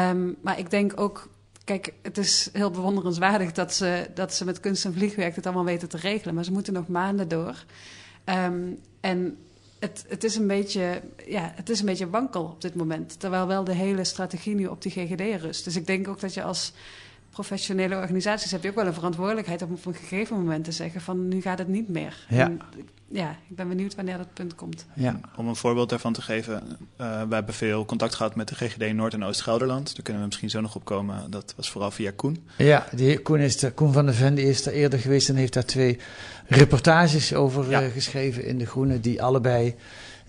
Um, 0.09 0.35
maar 0.41 0.59
ik 0.59 0.69
denk 0.69 0.99
ook, 0.99 1.29
kijk, 1.67 1.93
het 2.01 2.17
is 2.17 2.49
heel 2.53 2.71
bewonderenswaardig 2.71 3.51
dat 3.51 3.73
ze, 3.73 4.09
dat 4.13 4.33
ze 4.33 4.45
met 4.45 4.59
kunst 4.59 4.85
en 4.85 4.93
vliegwerk 4.93 5.35
het 5.35 5.45
allemaal 5.45 5.65
weten 5.65 5.89
te 5.89 5.97
regelen. 5.97 6.35
Maar 6.35 6.43
ze 6.43 6.51
moeten 6.51 6.73
nog 6.73 6.87
maanden 6.87 7.27
door. 7.27 7.65
Um, 8.25 8.79
en 8.99 9.37
het, 9.79 10.05
het, 10.07 10.23
is 10.23 10.35
een 10.35 10.47
beetje, 10.47 11.01
ja, 11.25 11.51
het 11.55 11.69
is 11.69 11.79
een 11.79 11.85
beetje 11.85 12.09
wankel 12.09 12.43
op 12.43 12.61
dit 12.61 12.75
moment. 12.75 13.19
Terwijl 13.19 13.47
wel 13.47 13.63
de 13.63 13.73
hele 13.73 14.03
strategie 14.03 14.55
nu 14.55 14.67
op 14.67 14.81
die 14.81 14.91
GGD 14.91 15.41
rust. 15.41 15.63
Dus 15.63 15.75
ik 15.75 15.85
denk 15.85 16.07
ook 16.07 16.19
dat 16.19 16.33
je 16.33 16.43
als 16.43 16.73
professionele 17.37 17.95
organisaties 17.95 18.51
heb 18.51 18.63
je 18.63 18.69
ook 18.69 18.75
wel 18.75 18.85
een 18.85 18.93
verantwoordelijkheid 18.93 19.61
om 19.61 19.71
op 19.71 19.85
een 19.85 19.93
gegeven 19.93 20.37
moment 20.37 20.63
te 20.63 20.71
zeggen 20.71 21.01
van 21.01 21.27
nu 21.27 21.41
gaat 21.41 21.57
het 21.57 21.67
niet 21.67 21.89
meer. 21.89 22.25
Ja. 22.29 22.45
En, 22.45 22.61
ja, 23.07 23.35
ik 23.49 23.55
ben 23.55 23.67
benieuwd 23.67 23.95
wanneer 23.95 24.17
dat 24.17 24.33
punt 24.33 24.55
komt. 24.55 24.85
Ja. 24.93 25.19
Om 25.35 25.47
een 25.47 25.55
voorbeeld 25.55 25.89
daarvan 25.89 26.13
te 26.13 26.21
geven, 26.21 26.63
uh, 27.01 27.21
we 27.29 27.33
hebben 27.33 27.53
veel 27.53 27.85
contact 27.85 28.15
gehad 28.15 28.35
met 28.35 28.47
de 28.47 28.55
GGD 28.55 28.93
Noord- 28.93 29.13
en 29.13 29.23
Oost-Gelderland. 29.23 29.95
Daar 29.95 30.03
kunnen 30.03 30.21
we 30.21 30.27
misschien 30.27 30.49
zo 30.49 30.61
nog 30.61 30.75
op 30.75 30.85
komen. 30.85 31.31
Dat 31.31 31.53
was 31.55 31.69
vooral 31.69 31.91
via 31.91 32.11
Koen. 32.15 32.47
Ja, 32.57 32.87
die 32.91 33.19
Koen, 33.19 33.39
is 33.39 33.57
de, 33.57 33.71
Koen 33.71 33.93
van 33.93 34.05
der 34.05 34.15
Ven 34.15 34.35
die 34.35 34.45
is 34.45 34.65
er 34.65 34.73
eerder 34.73 34.99
geweest 34.99 35.29
en 35.29 35.35
heeft 35.35 35.53
daar 35.53 35.65
twee 35.65 35.99
reportages 36.47 37.33
over 37.33 37.69
ja. 37.69 37.83
uh, 37.83 37.91
geschreven 37.91 38.45
in 38.45 38.57
De 38.57 38.65
Groene, 38.65 38.99
die 38.99 39.23
allebei 39.23 39.75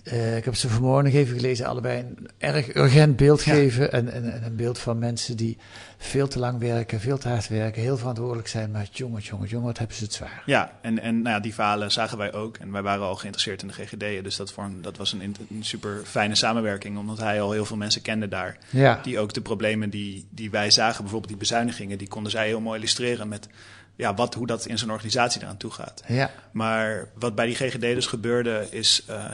uh, 0.03 0.37
ik 0.37 0.45
heb 0.45 0.55
ze 0.55 0.69
vanmorgen 0.69 1.03
nog 1.03 1.13
even 1.13 1.35
gelezen, 1.35 1.65
allebei 1.65 1.99
een 1.99 2.29
erg 2.37 2.75
urgent 2.75 3.15
beeld 3.15 3.43
ja. 3.43 3.53
geven. 3.53 3.91
En, 3.91 4.11
en, 4.11 4.33
en, 4.33 4.43
een 4.43 4.55
beeld 4.55 4.79
van 4.79 4.99
mensen 4.99 5.37
die 5.37 5.57
veel 5.97 6.27
te 6.27 6.39
lang 6.39 6.59
werken, 6.59 6.99
veel 6.99 7.17
te 7.17 7.27
hard 7.27 7.47
werken, 7.47 7.81
heel 7.81 7.97
verantwoordelijk 7.97 8.47
zijn. 8.47 8.71
Maar 8.71 8.87
jongen, 8.91 9.21
jongen, 9.21 9.47
jongen, 9.47 9.65
wat 9.65 9.77
hebben 9.77 9.95
ze 9.95 10.03
het 10.03 10.13
zwaar. 10.13 10.43
Ja, 10.45 10.71
en, 10.81 10.99
en 10.99 11.21
nou 11.21 11.35
ja, 11.35 11.39
die 11.39 11.53
verhalen 11.53 11.91
zagen 11.91 12.17
wij 12.17 12.33
ook. 12.33 12.57
En 12.57 12.71
wij 12.71 12.81
waren 12.81 13.05
al 13.05 13.15
geïnteresseerd 13.15 13.61
in 13.61 13.67
de 13.67 13.73
GGD. 13.73 14.23
Dus 14.23 14.35
dat, 14.35 14.51
vorm, 14.51 14.81
dat 14.81 14.97
was 14.97 15.13
een, 15.13 15.35
een 15.49 15.63
super 15.63 16.01
fijne 16.03 16.35
samenwerking, 16.35 16.97
omdat 16.97 17.17
hij 17.17 17.41
al 17.41 17.51
heel 17.51 17.65
veel 17.65 17.77
mensen 17.77 18.01
kende 18.01 18.27
daar. 18.27 18.57
Ja. 18.69 18.99
Die 19.03 19.19
ook 19.19 19.33
de 19.33 19.41
problemen 19.41 19.89
die, 19.89 20.27
die 20.29 20.49
wij 20.49 20.71
zagen, 20.71 21.01
bijvoorbeeld 21.01 21.31
die 21.31 21.39
bezuinigingen, 21.39 21.97
die 21.97 22.07
konden 22.07 22.31
zij 22.31 22.47
heel 22.47 22.61
mooi 22.61 22.77
illustreren 22.77 23.27
met 23.27 23.47
ja, 23.99 24.13
wat, 24.13 24.33
hoe 24.33 24.47
dat 24.47 24.65
in 24.65 24.77
zo'n 24.77 24.91
organisatie 24.91 25.41
eraan 25.41 25.57
toe 25.57 25.71
gaat. 25.71 26.03
Ja. 26.07 26.31
Maar 26.51 27.07
wat 27.13 27.35
bij 27.35 27.45
die 27.45 27.55
GGD 27.55 27.81
dus 27.81 28.07
gebeurde 28.07 28.67
is... 28.69 29.03
Uh, 29.09 29.25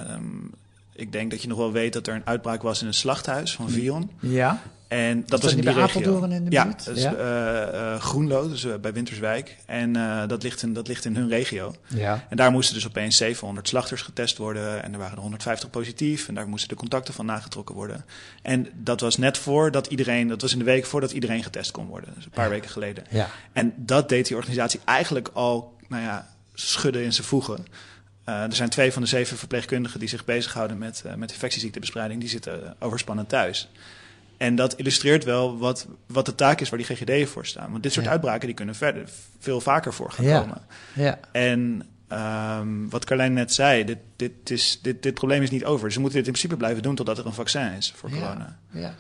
ik 0.94 1.12
denk 1.12 1.32
dat 1.32 1.42
je 1.42 1.48
nog 1.48 1.58
wel 1.58 1.72
weet 1.72 1.94
dat 1.94 2.08
er 2.08 2.16
een 2.16 2.26
uitbraak 2.26 2.62
was 2.62 2.82
in 2.82 2.88
een 2.88 2.94
slachthuis 2.94 3.56
van 3.56 3.70
Vion. 3.70 4.12
Ja. 4.20 4.62
En 4.88 5.24
dat 5.26 5.42
was 5.42 5.52
in 5.52 5.56
die 5.56 5.66
bij 5.66 5.74
regio. 5.74 6.00
Apeldoorn 6.02 6.32
in 6.32 6.46
de 6.46 6.52
ja, 6.52 6.64
buurt? 6.64 6.88
is 6.88 7.02
ja, 7.02 7.14
uh, 7.14 7.74
uh, 7.74 8.02
Groenlo, 8.02 8.50
dus 8.50 8.64
uh, 8.64 8.76
bij 8.76 8.94
Winterswijk. 8.94 9.58
En 9.66 9.94
dat, 10.28 10.44
ligt 10.44 10.62
in, 10.62 10.74
dat 10.74 10.88
ligt 10.88 11.06
in 11.06 11.16
hun 11.16 11.30
regio. 11.30 11.76
Ja. 11.88 12.26
En 12.30 12.38
daar 12.38 12.52
moesten 12.52 12.76
dus 12.76 12.88
opeens 12.88 13.18
700 13.18 13.68
slachters 13.68 14.02
getest 14.02 14.38
worden. 14.38 14.84
En 14.84 14.94
er 14.94 15.00
waren 15.00 15.16
er 15.16 15.22
150 15.22 15.70
positief. 15.70 16.28
En 16.28 16.36
daar 16.36 16.48
moesten 16.48 16.70
de 16.70 16.76
contacten 16.76 17.14
van 17.14 17.26
nagetrokken 17.26 17.76
worden. 17.76 18.06
En 18.42 18.68
dat 18.74 19.00
was 19.00 19.18
net 19.18 19.38
voordat 19.38 19.88
iedereen, 19.88 20.28
dat 20.28 20.42
was 20.42 20.54
in 20.54 20.60
de 20.60 20.66
week 20.66 20.86
voordat 20.86 21.12
iedereen 21.12 21.44
getest 21.44 21.72
kon 21.72 21.88
worden. 21.88 22.14
Dus 22.16 22.26
een 22.26 22.32
paar 22.32 22.46
ja. 22.46 22.52
weken 22.52 22.70
geleden. 22.70 23.04
Ja. 23.10 23.30
En 23.54 23.74
dat 23.76 24.10
deed 24.10 24.28
die 24.28 24.38
organisatie 24.38 24.80
eigenlijk 24.86 25.30
al, 25.34 25.74
nou 25.88 26.04
ja, 26.04 26.28
schudden 26.54 27.04
in 27.04 27.14
zijn 27.14 27.28
voegen. 27.28 27.66
Uh, 28.30 28.42
er 28.42 28.56
zijn 28.56 28.70
twee 28.70 28.92
van 28.92 29.02
de 29.02 29.08
zeven 29.08 29.38
verpleegkundigen 29.38 30.00
die 30.00 30.10
zich 30.10 30.26
bezighouden 30.26 30.78
met, 30.78 31.04
uh, 31.06 31.14
met 31.14 31.32
infectieziektebestrijding, 31.32 32.20
die 32.20 32.30
zitten 32.30 32.76
overspannen 32.80 33.28
thuis. 33.28 33.70
En 34.38 34.56
dat 34.56 34.74
illustreert 34.76 35.24
wel 35.24 35.58
wat, 35.58 35.88
wat 36.08 36.26
de 36.26 36.36
taak 36.36 36.62
is 36.62 36.70
waar 36.70 36.80
die 36.80 36.88
GGD'en 36.96 37.28
voor 37.28 37.46
staan. 37.46 37.72
Want 37.72 37.84
dit 37.84 37.94
soort 37.94 38.06
Ja. 38.06 38.12
uitbraken 38.12 38.46
die 38.48 38.56
kunnen 38.56 38.76
verder 38.76 39.10
veel 39.40 39.62
vaker 39.62 39.94
voor 39.94 40.12
gaan 40.12 40.26
Ja. 40.26 40.40
komen. 40.40 40.62
Ja. 40.94 41.20
En 41.32 41.84
um, 42.60 42.90
wat 42.90 43.06
Carlijn 43.06 43.34
net 43.34 43.54
zei, 43.54 43.84
dit, 43.86 43.98
dit, 44.16 44.50
is, 44.50 44.80
dit, 44.82 45.04
dit 45.04 45.14
probleem 45.14 45.42
is 45.42 45.50
niet 45.50 45.66
over. 45.66 45.92
Ze 45.92 46.00
moeten 46.00 46.18
dit 46.18 46.28
in 46.28 46.34
principe 46.34 46.58
blijven 46.58 46.84
doen 46.84 46.96
totdat 46.96 47.18
er 47.18 47.26
een 47.26 47.34
vaccin 47.34 47.72
is 47.72 47.94
voor 47.96 48.10
corona. 48.10 48.58
Ja. 48.72 48.96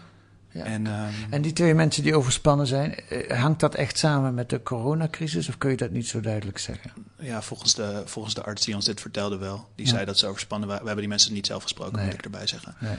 Ja. 0.51 0.63
En, 0.63 0.85
um, 0.87 1.13
En 1.29 1.41
die 1.41 1.53
twee 1.53 1.73
mensen 1.73 2.03
die 2.03 2.15
overspannen 2.15 2.67
zijn, 2.67 2.95
eh, 3.09 3.39
hangt 3.41 3.59
dat 3.59 3.75
echt 3.75 3.97
samen 3.97 4.33
met 4.33 4.49
de 4.49 4.63
coronacrisis 4.63 5.49
of 5.49 5.57
kun 5.57 5.69
je 5.69 5.77
dat 5.77 5.91
niet 5.91 6.07
zo 6.07 6.19
duidelijk 6.19 6.57
zeggen? 6.57 6.91
ja, 7.19 7.41
volgens 7.41 7.73
de, 7.75 8.01
volgens 8.05 8.33
de 8.33 8.43
arts 8.43 8.65
die 8.65 8.75
ons 8.75 8.85
dit 8.85 9.01
vertelde 9.01 9.37
wel. 9.37 9.67
Die 9.75 9.85
Ja. 9.85 9.91
zei 9.91 10.05
dat 10.05 10.17
ze 10.17 10.27
overspannen 10.27 10.67
waren. 10.67 10.81
We 10.81 10.87
hebben 10.87 11.05
die 11.05 11.13
mensen 11.15 11.33
niet 11.33 11.45
zelf 11.45 11.63
gesproken, 11.63 11.95
Nee. 11.95 12.05
moet 12.05 12.13
ik 12.13 12.23
erbij 12.23 12.47
zeggen. 12.47 12.75
Nee. 12.79 12.97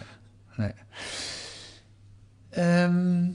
nee. 0.56 0.72
Ehm, 2.56 3.28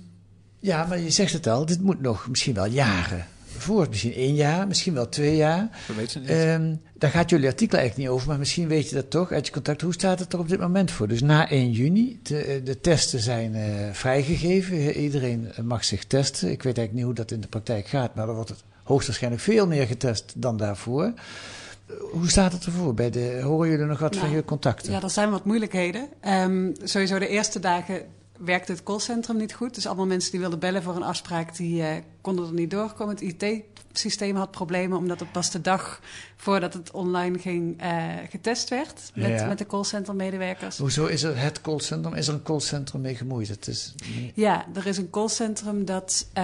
ja, 0.60 0.86
maar 0.86 1.00
je 1.00 1.10
zegt 1.10 1.34
het 1.34 1.48
al, 1.48 1.66
dit 1.66 1.82
moet 1.82 2.02
nog 2.02 2.28
misschien 2.28 2.54
wel 2.54 2.66
jaren. 2.66 3.26
Voor 3.58 3.88
misschien 3.90 4.14
één 4.14 4.36
jaar, 4.36 4.68
misschien 4.68 4.94
wel 4.94 5.10
twee 5.10 5.36
jaar. 5.36 5.70
We 5.88 5.94
weten 5.94 6.22
het 6.22 6.30
niet. 6.30 6.40
Ehm, 6.40 6.76
daar 6.94 7.10
gaat 7.10 7.30
jullie 7.30 7.48
artikel 7.48 7.78
eigenlijk 7.78 8.08
niet 8.08 8.18
over, 8.18 8.30
maar 8.30 8.40
misschien 8.40 8.68
weet 8.68 8.90
je 8.90 8.96
dat 8.96 9.10
toch 9.10 9.32
uit 9.32 9.46
je 9.46 9.52
contact. 9.54 9.82
Hoe 9.82 9.94
staat 9.94 10.20
het 10.20 10.34
er 10.34 10.40
op 10.40 10.50
dit 10.50 10.60
moment 10.60 10.92
voor? 10.92 11.08
Dus 11.08 11.22
na 11.22 11.50
1 11.52 11.72
juni, 11.72 12.20
de, 12.24 12.62
de 12.64 12.80
testen 12.80 13.20
zijn 13.20 13.56
eh, 13.56 13.64
vrijgegeven. 13.92 14.92
Iedereen 14.92 15.52
mag 15.64 15.84
zich 15.84 16.06
testen. 16.06 16.52
Ik 16.52 16.64
weet 16.64 16.78
eigenlijk 16.78 16.94
niet 16.94 17.04
hoe 17.04 17.14
dat 17.14 17.32
in 17.32 17.42
de 17.42 17.48
praktijk 17.48 17.88
gaat, 17.88 18.16
maar 18.16 18.26
dan 18.26 18.36
wordt 18.36 18.50
het 18.50 18.64
hoogstwaarschijnlijk 18.84 19.44
veel 19.44 19.68
meer 19.68 19.88
getest 19.88 20.34
dan 20.36 20.58
daarvoor. 20.58 21.04
Eh, 21.04 21.96
Hoe 22.12 22.30
staat 22.30 22.52
het 22.52 22.66
ervoor? 22.66 22.94
Bij 22.94 23.10
de, 23.10 23.40
horen 23.44 23.70
jullie 23.70 23.86
nog 23.86 24.00
wat 24.00 24.14
Nou, 24.14 24.26
van 24.26 24.36
je 24.36 24.46
contacten? 24.46 24.92
Ja, 24.92 25.02
er 25.02 25.10
zijn 25.10 25.30
wat 25.30 25.46
moeilijkheden. 25.46 26.08
Ehm, 26.22 26.70
sowieso 26.84 27.20
de 27.20 27.28
eerste 27.28 27.60
dagen 27.60 28.02
werkte 28.46 28.72
het 28.72 28.84
callcentrum 28.84 29.38
niet 29.38 29.54
goed. 29.54 29.76
Dus 29.76 29.86
allemaal 29.88 30.06
mensen 30.06 30.32
die 30.32 30.40
wilden 30.40 30.60
bellen 30.60 30.84
voor 30.84 30.96
een 30.96 31.04
afspraak, 31.04 31.56
die 31.56 31.84
eh, 31.84 31.96
konden 32.22 32.46
er 32.48 32.54
niet 32.54 32.72
doorkomen. 32.72 33.16
Het 33.16 33.24
IT-systeem 33.24 34.36
had 34.36 34.52
problemen, 34.52 34.98
omdat 34.98 35.20
het 35.20 35.32
pas 35.32 35.52
de 35.52 35.62
dag 35.62 36.00
voordat 36.36 36.74
het 36.74 36.92
online 36.92 37.40
ging 37.40 37.82
eh, 37.82 38.04
getest 38.30 38.70
werd 38.70 39.12
met, 39.14 39.30
Ja. 39.30 39.46
met 39.48 39.58
de 39.58 39.66
callcentrum-medewerkers. 39.66 40.78
Hoezo 40.78 41.06
is 41.06 41.24
er 41.24 41.38
het 41.40 41.62
callcentrum? 41.62 42.14
Is 42.14 42.28
er 42.28 42.34
een 42.34 42.44
callcentrum 42.44 43.02
mee 43.02 43.16
gemoeid? 43.16 43.48
Het 43.48 43.68
is 43.68 43.96
Ja, 44.36 44.66
er 44.74 44.88
is 44.88 44.98
een 44.98 45.10
callcentrum 45.10 45.86
dat, 45.86 46.28
eh, 46.34 46.44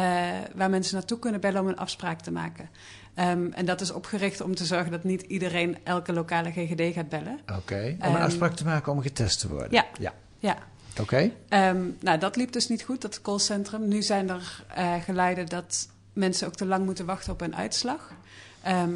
waar 0.55 0.69
mensen 0.69 0.95
naartoe 0.95 1.19
kunnen 1.19 1.41
bellen 1.41 1.62
om 1.62 1.67
een 1.67 1.77
afspraak 1.77 2.21
te 2.21 2.31
maken. 2.31 2.69
Ehm, 3.13 3.51
en 3.51 3.65
dat 3.65 3.81
is 3.81 3.91
opgericht 3.91 4.41
om 4.41 4.55
te 4.55 4.65
zorgen 4.65 4.91
dat 4.91 5.03
niet 5.03 5.21
iedereen 5.21 5.77
elke 5.83 6.13
lokale 6.13 6.51
GGD 6.51 6.93
gaat 6.93 7.10
bellen. 7.10 7.39
Oké. 7.57 7.95
Om 7.99 8.01
Ehm, 8.05 8.15
een 8.15 8.21
afspraak 8.21 8.55
te 8.55 8.63
maken 8.65 8.91
om 8.91 9.01
getest 9.01 9.39
te 9.39 9.47
worden? 9.49 9.71
Ja. 9.71 9.86
Ja. 9.99 10.13
Ja. 10.39 10.57
Oké. 10.99 11.31
Ehm, 11.49 11.77
nou, 11.99 12.19
dat 12.19 12.36
liep 12.36 12.51
dus 12.51 12.67
niet 12.67 12.83
goed, 12.83 13.01
dat 13.01 13.21
callcentrum. 13.21 13.88
Nu 13.88 14.01
zijn 14.01 14.29
er 14.29 14.63
eh, 14.75 14.93
geluiden 15.03 15.45
dat 15.45 15.88
mensen 16.13 16.47
ook 16.47 16.55
te 16.55 16.65
lang 16.65 16.86
moeten 16.86 17.05
wachten 17.05 17.33
op 17.33 17.41
een 17.41 17.55
uitslag. 17.55 18.12
Ehm, 18.62 18.91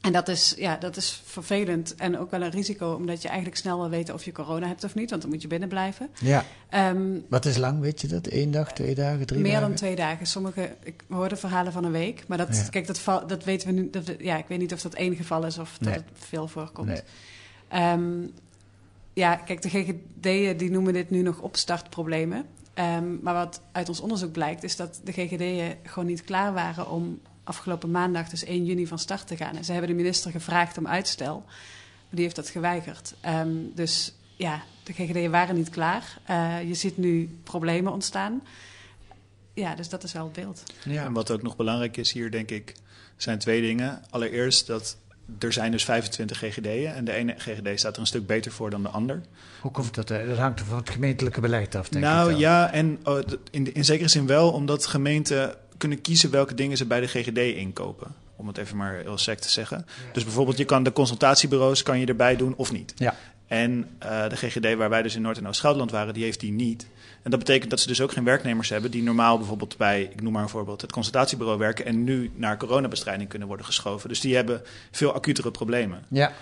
en 0.00 0.12
dat 0.12 0.28
is, 0.28 0.54
ja, 0.56 0.76
dat 0.76 0.96
is 0.96 1.22
vervelend 1.24 1.94
en 1.94 2.18
ook 2.18 2.30
wel 2.30 2.42
een 2.42 2.50
risico, 2.50 2.92
omdat 2.94 3.22
je 3.22 3.28
eigenlijk 3.28 3.56
snel 3.58 3.78
wil 3.80 3.88
weten 3.88 4.14
of 4.14 4.24
je 4.24 4.32
corona 4.32 4.66
hebt 4.66 4.84
of 4.84 4.94
niet, 4.94 5.10
want 5.10 5.22
dan 5.22 5.30
moet 5.30 5.42
je 5.42 5.48
binnen 5.48 5.68
blijven. 5.68 6.08
Ja. 6.20 6.44
Ehm, 6.68 7.02
Wat 7.28 7.44
is 7.44 7.56
lang, 7.56 7.80
weet 7.80 8.00
je 8.00 8.06
dat? 8.06 8.26
Eén 8.32 8.50
dag, 8.50 8.72
twee 8.72 8.94
dagen, 8.94 9.26
drie 9.26 9.40
meer 9.40 9.52
dagen? 9.52 9.68
dan 9.68 9.76
twee 9.76 9.96
dagen. 9.96 10.26
Sommige, 10.26 10.74
ik 10.82 11.02
hoorde 11.08 11.36
verhalen 11.36 11.72
van 11.72 11.84
een 11.84 11.92
week, 11.92 12.24
maar 12.26 12.38
dat, 12.38 12.56
Ja. 12.56 12.62
kijk, 12.70 12.86
dat, 12.86 13.28
dat 13.28 13.44
weten 13.44 13.68
we 13.68 13.74
nu. 13.74 13.90
Dat, 13.90 14.10
ja, 14.18 14.36
ik 14.38 14.44
weet 14.48 14.58
niet 14.58 14.72
of 14.72 14.82
dat 14.82 14.94
één 14.94 15.16
geval 15.16 15.44
is 15.46 15.58
of 15.58 15.76
dat 15.78 15.88
Nee. 15.88 15.94
het 15.94 16.04
veel 16.14 16.48
voorkomt. 16.48 16.88
Nee. 16.88 17.00
Ja, 19.12 19.36
kijk, 19.36 19.62
de 19.62 19.68
GGD'en 19.68 20.56
die 20.56 20.70
noemen 20.70 20.92
dit 20.92 21.10
nu 21.10 21.22
nog 21.22 21.38
opstartproblemen. 21.38 22.46
Ehm, 22.74 23.22
maar 23.22 23.34
wat 23.34 23.60
uit 23.72 23.88
ons 23.88 24.00
onderzoek 24.00 24.32
blijkt, 24.32 24.62
is 24.62 24.76
dat 24.76 25.00
de 25.04 25.12
GGD'en 25.12 25.76
gewoon 25.82 26.08
niet 26.08 26.24
klaar 26.24 26.52
waren 26.52 26.90
om 26.90 27.20
afgelopen 27.44 27.90
maandag, 27.90 28.28
dus 28.28 28.44
1 28.44 28.64
juni, 28.64 28.86
van 28.86 28.98
start 28.98 29.26
te 29.26 29.36
gaan. 29.36 29.56
En 29.56 29.64
ze 29.64 29.72
hebben 29.72 29.90
de 29.90 29.96
minister 29.96 30.30
gevraagd 30.30 30.78
om 30.78 30.86
uitstel, 30.86 31.42
maar 31.46 32.10
die 32.10 32.22
heeft 32.22 32.36
dat 32.36 32.48
geweigerd. 32.48 33.14
Ehm, 33.20 33.50
dus 33.74 34.14
ja, 34.36 34.62
de 34.82 34.92
GGD'en 34.92 35.30
waren 35.30 35.54
niet 35.54 35.70
klaar. 35.70 36.18
Eh, 36.24 36.62
je 36.68 36.74
ziet 36.74 36.96
nu 36.96 37.38
problemen 37.42 37.92
ontstaan. 37.92 38.42
Ja, 39.54 39.74
dus 39.74 39.88
dat 39.88 40.02
is 40.02 40.12
wel 40.12 40.24
het 40.24 40.32
beeld. 40.32 40.62
Ja. 40.84 41.04
En 41.04 41.12
wat 41.12 41.30
ook 41.30 41.42
nog 41.42 41.56
belangrijk 41.56 41.96
is 41.96 42.12
hier, 42.12 42.30
denk 42.30 42.50
ik, 42.50 42.74
zijn 43.16 43.38
twee 43.38 43.60
dingen. 43.60 44.02
Allereerst 44.10 44.66
dat 44.66 44.96
er 45.38 45.52
zijn 45.52 45.70
dus 45.70 45.84
25 45.84 46.38
GGD'en 46.38 46.94
en 46.94 47.04
de 47.04 47.12
ene 47.12 47.34
GGD 47.38 47.78
staat 47.78 47.94
er 47.94 48.00
een 48.00 48.06
stuk 48.06 48.26
beter 48.26 48.52
voor 48.52 48.70
dan 48.70 48.82
de 48.82 48.88
ander. 48.88 49.20
Hoe 49.60 49.70
komt 49.70 49.94
dat? 49.94 50.10
eh, 50.10 50.28
Dat 50.28 50.38
hangt 50.38 50.60
van 50.60 50.76
het 50.76 50.90
gemeentelijke 50.90 51.40
beleid 51.40 51.74
af, 51.74 51.88
denk 51.88 52.04
ik 52.04 52.10
nou 52.10 52.34
ja, 52.34 52.72
en 52.72 52.98
oh, 53.04 53.18
in 53.50 53.84
zekere 53.84 54.08
zin 54.08 54.26
wel, 54.26 54.50
omdat 54.52 54.86
gemeenten 54.86 55.54
kunnen 55.76 56.00
kiezen 56.00 56.30
welke 56.30 56.54
dingen 56.54 56.76
ze 56.76 56.84
bij 56.86 57.00
de 57.00 57.06
GGD 57.06 57.38
inkopen. 57.38 58.14
Om 58.36 58.46
het 58.46 58.58
even 58.58 58.76
maar 58.76 58.94
heel 58.94 59.18
sec 59.18 59.38
te 59.38 59.50
zeggen. 59.50 59.86
Dus 60.12 60.24
bijvoorbeeld, 60.24 60.56
je 60.58 60.64
kan 60.64 60.82
de 60.82 60.92
consultatiebureaus 60.92 61.82
kan 61.82 61.98
je 61.98 62.06
erbij 62.06 62.36
doen 62.36 62.54
of 62.56 62.72
niet. 62.72 62.92
Ja. 62.96 63.14
En 63.52 63.88
eh, 63.98 64.28
de 64.28 64.36
GGD 64.36 64.74
waar 64.74 64.90
wij 64.90 65.02
dus 65.02 65.14
in 65.14 65.22
Noord- 65.22 65.38
en 65.38 65.48
Oost-Gelderland 65.48 65.90
waren, 65.90 66.14
die 66.14 66.24
heeft 66.24 66.40
die 66.40 66.52
niet. 66.52 66.86
En 67.22 67.30
dat 67.30 67.38
betekent 67.38 67.70
dat 67.70 67.80
ze 67.80 67.86
dus 67.86 68.00
ook 68.00 68.12
geen 68.12 68.24
werknemers 68.24 68.68
hebben 68.68 68.90
die 68.90 69.02
normaal 69.02 69.38
bijvoorbeeld 69.38 69.76
bij, 69.76 70.02
ik 70.02 70.22
noem 70.22 70.32
maar 70.32 70.42
een 70.42 70.48
voorbeeld, 70.48 70.80
het 70.80 70.92
consultatiebureau 70.92 71.58
werken 71.58 71.84
en 71.84 72.04
nu 72.04 72.30
naar 72.34 72.56
coronabestrijding 72.56 73.28
kunnen 73.28 73.48
worden 73.48 73.66
geschoven. 73.66 74.08
Dus 74.08 74.20
die 74.20 74.34
hebben 74.34 74.62
veel 74.90 75.12
acutere 75.12 75.50
problemen. 75.50 76.04
Ja. 76.08 76.32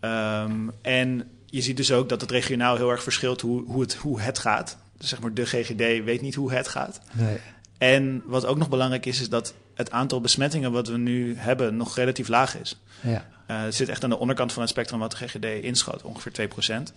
Ehm, 0.00 0.68
en 0.82 1.30
je 1.46 1.60
ziet 1.60 1.76
dus 1.76 1.92
ook 1.92 2.08
dat 2.08 2.20
het 2.20 2.30
regionaal 2.30 2.76
heel 2.76 2.90
erg 2.90 3.02
verschilt 3.02 3.40
hoe, 3.40 3.64
hoe, 3.64 3.80
het, 3.80 3.94
hoe 3.94 4.20
het 4.20 4.38
gaat. 4.38 4.76
zeg 4.98 5.20
maar 5.20 5.34
de 5.34 5.46
GGD 5.46 6.04
weet 6.04 6.20
niet 6.20 6.34
hoe 6.34 6.52
het 6.52 6.68
gaat. 6.68 7.00
Nee. 7.12 7.36
En 7.78 8.22
wat 8.24 8.46
ook 8.46 8.58
nog 8.58 8.68
belangrijk 8.68 9.06
is, 9.06 9.20
is 9.20 9.28
dat 9.28 9.54
het 9.80 9.90
aantal 9.90 10.20
besmettingen 10.20 10.72
wat 10.72 10.88
we 10.88 10.96
nu 10.96 11.36
hebben 11.36 11.76
nog 11.76 11.96
relatief 11.96 12.28
laag 12.28 12.60
is. 12.60 12.80
Ja. 13.00 13.26
Uh, 13.50 13.62
het 13.62 13.74
zit 13.74 13.88
echt 13.88 14.04
aan 14.04 14.10
de 14.10 14.18
onderkant 14.18 14.52
van 14.52 14.62
het 14.62 14.70
spectrum 14.70 14.98
wat 14.98 15.10
de 15.10 15.16
GGD 15.16 15.44
inschat, 15.44 16.02
ongeveer 16.02 16.48
2%. 16.88 16.92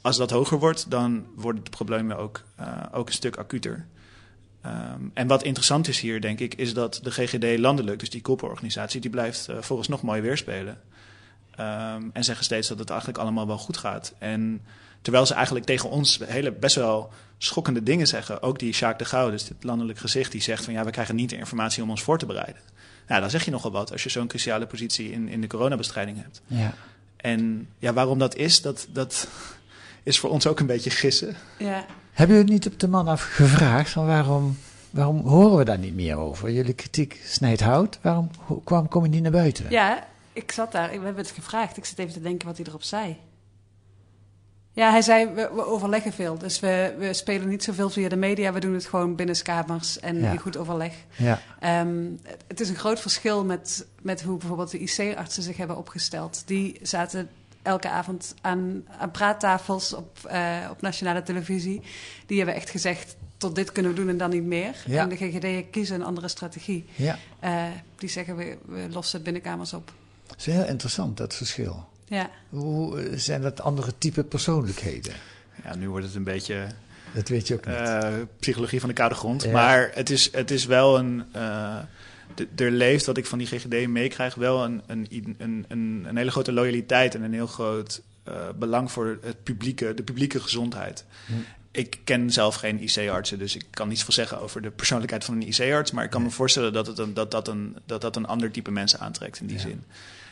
Als 0.00 0.16
dat 0.16 0.30
hoger 0.30 0.58
wordt, 0.58 0.90
dan 0.90 1.26
worden 1.34 1.64
de 1.64 1.70
problemen 1.70 2.16
ook, 2.16 2.42
uh, 2.60 2.66
ook 2.92 3.06
een 3.06 3.12
stuk 3.12 3.36
acuter. 3.36 3.86
Um, 4.66 5.10
en 5.14 5.26
wat 5.26 5.42
interessant 5.42 5.88
is 5.88 6.00
hier, 6.00 6.20
denk 6.20 6.40
ik, 6.40 6.54
is 6.54 6.74
dat 6.74 7.00
de 7.02 7.10
GGD 7.10 7.58
landelijk, 7.58 7.98
dus 7.98 8.10
die 8.10 8.20
koepelorganisatie, 8.20 9.00
die 9.00 9.10
blijft 9.10 9.48
uh, 9.50 9.56
volgens 9.60 9.88
nog 9.88 10.02
mooi 10.02 10.20
weerspelen. 10.20 10.80
Um, 11.60 12.10
en 12.12 12.24
zeggen 12.24 12.44
steeds 12.44 12.68
dat 12.68 12.78
het 12.78 12.90
eigenlijk 12.90 13.18
allemaal 13.18 13.46
wel 13.46 13.58
goed 13.58 13.76
gaat. 13.76 14.14
En 14.18 14.60
terwijl 15.02 15.26
ze 15.26 15.34
eigenlijk 15.34 15.66
tegen 15.66 15.90
ons 15.90 16.20
hele 16.24 16.52
best 16.52 16.76
wel 16.76 17.10
schokkende 17.38 17.82
dingen 17.82 18.06
zeggen. 18.06 18.42
Ook 18.42 18.58
die 18.58 18.72
Jacques 18.72 19.08
de 19.08 19.16
Gauw, 19.16 19.30
dus 19.30 19.44
dit 19.44 19.64
landelijk 19.64 19.98
gezicht, 19.98 20.32
die 20.32 20.42
zegt 20.42 20.64
van 20.64 20.72
ja, 20.72 20.84
we 20.84 20.90
krijgen 20.90 21.14
niet 21.14 21.30
de 21.30 21.36
informatie 21.36 21.82
om 21.82 21.90
ons 21.90 22.02
voor 22.02 22.18
te 22.18 22.26
bereiden. 22.26 22.62
Nou, 23.06 23.20
dan 23.20 23.30
zeg 23.30 23.44
je 23.44 23.50
nogal 23.50 23.70
wat 23.70 23.92
als 23.92 24.02
je 24.02 24.08
zo'n 24.08 24.26
cruciale 24.26 24.66
positie 24.66 25.12
in, 25.12 25.28
in 25.28 25.40
de 25.40 25.46
coronabestrijding 25.46 26.22
hebt. 26.22 26.42
Ja. 26.46 26.74
En 27.16 27.68
ja, 27.78 27.92
waarom 27.92 28.18
dat 28.18 28.34
is, 28.36 28.62
dat, 28.62 28.86
dat 28.90 29.28
is 30.02 30.18
voor 30.18 30.30
ons 30.30 30.46
ook 30.46 30.60
een 30.60 30.66
beetje 30.66 30.90
gissen. 30.90 31.36
Ja. 31.58 31.86
Hebben 32.12 32.36
jullie 32.36 32.52
niet 32.52 32.66
op 32.66 32.80
de 32.80 32.88
man 32.88 33.08
af 33.08 33.22
gevraagd 33.22 33.90
van 33.90 34.06
waarom, 34.06 34.58
waarom 34.90 35.20
horen 35.26 35.56
we 35.56 35.64
daar 35.64 35.78
niet 35.78 35.94
meer 35.94 36.16
over? 36.16 36.50
Jullie 36.50 36.74
kritiek 36.74 37.20
snijdt 37.24 37.60
hout, 37.60 37.98
waarom 38.02 38.30
kwam, 38.64 38.88
kom 38.88 39.02
je 39.02 39.10
niet 39.10 39.22
naar 39.22 39.32
buiten? 39.32 39.66
Ja, 39.70 40.06
ik 40.32 40.52
zat 40.52 40.72
daar, 40.72 40.88
we 40.88 40.94
hebben 40.94 41.16
het 41.16 41.30
gevraagd. 41.30 41.76
Ik 41.76 41.84
zit 41.84 41.98
even 41.98 42.12
te 42.12 42.20
denken 42.20 42.46
wat 42.46 42.56
hij 42.56 42.66
erop 42.66 42.82
zei. 42.82 43.16
Ja, 44.76 44.90
hij 44.90 45.02
zei, 45.02 45.26
we, 45.26 45.50
we, 45.54 45.66
overleggen 45.66 46.12
veel. 46.12 46.38
Dus 46.38 46.60
we, 46.60 46.94
we 46.98 47.12
spelen 47.12 47.48
niet 47.48 47.64
zoveel 47.64 47.90
via 47.90 48.08
de 48.08 48.16
media. 48.16 48.52
We 48.52 48.60
doen 48.60 48.74
het 48.74 48.86
gewoon 48.86 49.14
binnenskamers 49.14 50.00
en 50.00 50.20
Ja. 50.20 50.30
in 50.32 50.38
goed 50.38 50.56
overleg. 50.56 50.92
Ja. 51.16 51.40
Ehm, 51.60 52.04
het- 52.46 52.60
is 52.60 52.68
een 52.68 52.74
groot 52.76 53.00
verschil 53.00 53.44
met, 53.44 53.86
met 54.02 54.22
hoe 54.22 54.38
bijvoorbeeld 54.38 54.70
de 54.70 54.78
IC-artsen 54.78 55.42
zich 55.42 55.56
hebben 55.56 55.76
opgesteld. 55.76 56.42
Die 56.46 56.78
zaten 56.82 57.28
elke 57.62 57.88
avond 57.88 58.34
aan, 58.40 58.84
aan 58.98 59.10
praattafels 59.10 59.92
op, 59.92 60.18
eh, 60.28 60.56
op 60.70 60.80
nationale 60.80 61.22
televisie. 61.22 61.82
Die 62.26 62.36
hebben 62.36 62.54
echt 62.54 62.70
gezegd, 62.70 63.16
tot 63.36 63.54
dit 63.54 63.72
kunnen 63.72 63.92
we 63.92 63.98
doen 64.00 64.08
en 64.08 64.16
dan 64.18 64.30
niet 64.30 64.44
meer. 64.44 64.74
Ja. 64.86 65.02
En 65.02 65.08
de 65.08 65.16
GGD 65.16 65.70
kiezen 65.70 65.94
een 66.00 66.06
andere 66.06 66.28
strategie. 66.28 66.84
Ja. 66.94 67.18
Eh, 67.40 67.64
die 67.98 68.08
zeggen, 68.08 68.36
we, 68.36 68.56
we 68.66 68.86
lossen 68.90 69.14
het 69.14 69.24
binnenkamers 69.24 69.72
op. 69.72 69.92
Dat 70.26 70.36
is 70.38 70.46
heel 70.46 70.64
interessant, 70.66 71.16
dat 71.16 71.34
verschil. 71.34 71.84
Ja. 72.08 72.30
Hoe 72.48 73.00
eh, 73.00 73.18
zijn 73.18 73.42
dat 73.42 73.60
andere 73.60 73.92
type 73.98 74.24
persoonlijkheden? 74.24 75.12
Ja, 75.64 75.74
nu 75.76 75.88
wordt 75.90 76.06
het 76.06 76.14
een 76.14 76.24
beetje 76.24 76.66
Dat 77.14 77.28
weet 77.28 77.46
je 77.48 77.54
ook 77.54 77.66
niet. 77.66 77.74
eh, 77.76 78.14
psychologie 78.38 78.80
van 78.80 78.88
de 78.88 78.94
koude 78.94 79.14
grond. 79.14 79.42
Ja. 79.42 79.50
Maar 79.50 79.90
het 79.94 80.10
is, 80.10 80.32
het 80.32 80.50
is 80.50 80.64
wel 80.66 80.98
een. 80.98 81.24
eh, 81.32 81.76
er 82.56 82.70
leeft, 82.70 83.06
wat 83.06 83.16
ik 83.16 83.26
van 83.26 83.38
die 83.38 83.46
GGD 83.46 83.86
meekrijg, 83.88 84.34
wel 84.34 84.64
een, 84.64 84.82
een, 84.86 85.06
een, 85.38 85.64
een, 85.68 86.04
een 86.08 86.16
hele 86.16 86.30
grote 86.30 86.52
loyaliteit 86.52 87.14
en 87.14 87.22
een 87.22 87.32
heel 87.32 87.46
groot 87.46 88.02
eh, 88.24 88.34
belang 88.58 88.92
voor 88.92 89.18
het 89.22 89.42
publieke, 89.42 89.94
de 89.94 90.02
publieke 90.02 90.40
gezondheid. 90.40 91.04
Hm. 91.26 91.32
Ik 91.70 91.98
ken 92.04 92.30
zelf 92.30 92.54
geen 92.54 92.82
IC-artsen, 92.82 93.38
dus 93.38 93.54
ik 93.56 93.64
kan 93.70 93.88
niets 93.88 94.02
veel 94.04 94.12
zeggen 94.12 94.40
over 94.40 94.62
de 94.62 94.70
persoonlijkheid 94.70 95.24
van 95.24 95.34
een 95.34 95.48
IC-arts. 95.48 95.90
Maar 95.90 96.04
ik 96.04 96.10
kan 96.10 96.22
me 96.22 96.30
voorstellen 96.30 96.72
dat, 96.72 96.86
het 96.86 96.98
een, 96.98 97.14
dat, 97.14 97.30
dat, 97.30 97.48
een, 97.48 97.76
dat 97.86 98.00
dat 98.00 98.16
een 98.16 98.26
ander 98.26 98.50
type 98.50 98.70
mensen 98.70 99.00
aantrekt 99.00 99.40
in 99.40 99.46
die 99.46 99.56
Ja. 99.56 99.62
zin. 99.62 99.84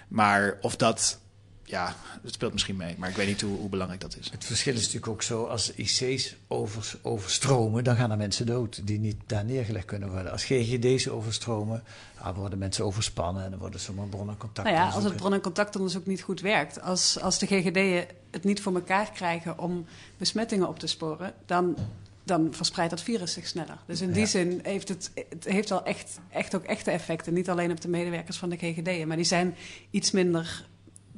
Maar 0.08 0.58
of 0.60 0.76
dat, 0.76 1.18
ja, 1.66 1.96
het 2.22 2.34
speelt 2.34 2.52
misschien 2.52 2.76
mee, 2.76 2.94
maar 2.98 3.08
ik 3.08 3.16
weet 3.16 3.26
niet 3.26 3.40
hoe, 3.40 3.56
hoe 3.58 3.68
belangrijk 3.68 4.00
dat 4.00 4.16
is. 4.20 4.30
Het 4.30 4.44
verschil 4.44 4.74
is 4.74 4.80
natuurlijk 4.80 5.08
ook 5.08 5.22
zo, 5.22 5.44
als 5.44 5.72
IC's 5.74 6.34
over, 6.48 6.94
overstromen, 7.02 7.84
dan 7.84 7.96
gaan 7.96 8.10
er 8.10 8.16
mensen 8.16 8.46
dood 8.46 8.86
die 8.86 8.98
niet 8.98 9.16
daar 9.26 9.44
neergelegd 9.44 9.84
kunnen 9.86 10.10
worden. 10.10 10.32
Als 10.32 10.44
GGD's 10.44 11.08
overstromen, 11.08 11.82
dan 12.22 12.34
worden 12.34 12.58
mensen 12.58 12.84
overspannen 12.84 13.44
en 13.44 13.50
dan 13.50 13.58
worden 13.58 13.80
zomaar 13.80 14.06
bronnen 14.06 14.36
contact. 14.36 14.68
Nou 14.68 14.80
ja, 14.80 14.88
als 14.90 15.04
het 15.04 15.16
bron- 15.16 15.32
en 15.32 15.40
contactonderzoek 15.40 16.06
niet 16.06 16.22
goed 16.22 16.40
werkt, 16.40 16.80
als, 16.80 17.20
als 17.20 17.38
de 17.38 17.46
GGD'en 17.46 18.06
het 18.30 18.44
niet 18.44 18.60
voor 18.62 18.74
elkaar 18.74 19.10
krijgen 19.12 19.58
om 19.58 19.86
besmettingen 20.16 20.68
op 20.68 20.78
te 20.78 20.86
sporen, 20.86 21.32
dan, 21.46 21.76
dan 22.24 22.48
verspreidt 22.50 22.90
dat 22.90 23.02
virus 23.02 23.32
zich 23.32 23.46
sneller. 23.46 23.78
Dus 23.86 24.00
in 24.00 24.12
die 24.12 24.20
Ja. 24.20 24.26
zin 24.26 24.60
heeft 24.62 24.88
het, 24.88 25.10
het 25.28 25.44
heeft 25.44 25.68
wel 25.68 25.84
echt, 25.84 26.18
echt 26.30 26.54
ook 26.54 26.64
echte 26.64 26.90
effecten. 26.90 27.34
Niet 27.34 27.50
alleen 27.50 27.70
op 27.70 27.80
de 27.80 27.88
medewerkers 27.88 28.36
van 28.36 28.48
de 28.48 28.56
GGD'en, 28.56 29.08
maar 29.08 29.16
die 29.16 29.26
zijn 29.26 29.54
iets 29.90 30.10
minder 30.10 30.64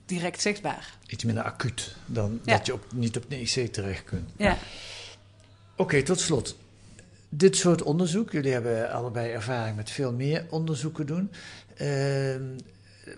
direct 0.07 0.40
zichtbaar. 0.40 0.95
Iets 1.07 1.25
minder 1.25 1.45
acuut 1.45 1.97
dan 2.07 2.40
Ja. 2.45 2.57
dat 2.57 2.66
je 2.66 2.73
op, 2.73 2.85
niet 2.95 3.16
op 3.16 3.25
de 3.29 3.40
IC 3.40 3.73
terecht 3.73 4.05
kunt. 4.05 4.31
Ja. 4.37 4.57
Oké, 5.77 6.03
tot 6.03 6.21
slot. 6.21 6.57
Dit 7.29 7.57
soort 7.57 7.83
onderzoek, 7.83 8.33
jullie 8.33 8.53
hebben 8.53 8.90
allebei 8.92 9.31
ervaring 9.33 9.77
met 9.77 9.90
veel 9.90 10.12
meer 10.12 10.47
onderzoeken 10.51 11.07
doen. 11.07 11.31
Ehm, 11.77 12.42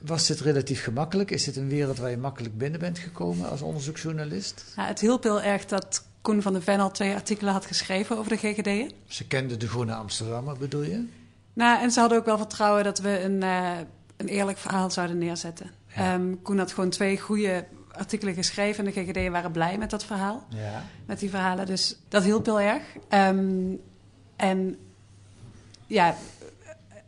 was 0.01 0.27
dit 0.27 0.41
relatief 0.41 0.83
gemakkelijk? 0.85 1.31
Is 1.31 1.45
dit 1.45 1.57
een 1.57 1.69
wereld 1.69 1.99
waar 1.99 2.11
je 2.11 2.17
makkelijk 2.17 2.59
binnen 2.59 2.81
bent 2.81 2.99
gekomen 2.99 3.49
als 3.51 3.63
onderzoeksjournalist? 3.63 4.65
Ja, 4.77 4.87
het 4.87 5.01
hielp 5.01 5.23
heel 5.23 5.43
erg 5.43 5.65
dat 5.67 6.05
Koen 6.23 6.43
van 6.43 6.53
der 6.53 6.63
Ven 6.63 6.81
al 6.81 6.91
twee 6.91 7.15
artikelen 7.15 7.53
had 7.53 7.67
geschreven 7.67 8.19
over 8.19 8.31
de 8.31 8.37
GGD'en. 8.37 8.91
Ze 9.07 9.27
kenden 9.27 9.59
de 9.59 9.69
Groene 9.69 9.95
Amsterdammer, 9.95 10.57
bedoel 10.59 10.83
je? 10.83 11.05
Nou, 11.53 11.83
en 11.83 11.91
ze 11.91 12.01
hadden 12.01 12.19
ook 12.19 12.25
wel 12.25 12.39
vertrouwen 12.39 12.85
dat 12.85 12.99
we 12.99 13.21
een, 13.23 13.43
eh, 13.43 13.79
een 14.17 14.29
eerlijk 14.29 14.59
verhaal 14.59 14.91
zouden 14.91 15.19
neerzetten. 15.19 15.71
Ja. 15.99 16.15
Ehm, 16.15 16.35
Koen 16.43 16.59
had 16.59 16.73
gewoon 16.73 16.91
twee 16.91 17.21
goede 17.21 17.65
artikelen 17.93 18.35
geschreven 18.35 18.87
en 18.87 18.93
de 18.93 19.01
GGD'en 19.01 19.33
waren 19.33 19.53
blij 19.53 19.79
met 19.79 19.91
dat 19.91 20.05
verhaal. 20.05 20.47
Ja. 20.49 20.85
met 21.07 21.19
die 21.19 21.31
verhalen. 21.31 21.67
Dus 21.67 21.99
dat 22.09 22.25
hielp 22.25 22.45
heel 22.47 22.61
erg. 22.61 22.83
Ehm, 23.09 23.75
en 24.37 24.77
ja, 25.87 26.15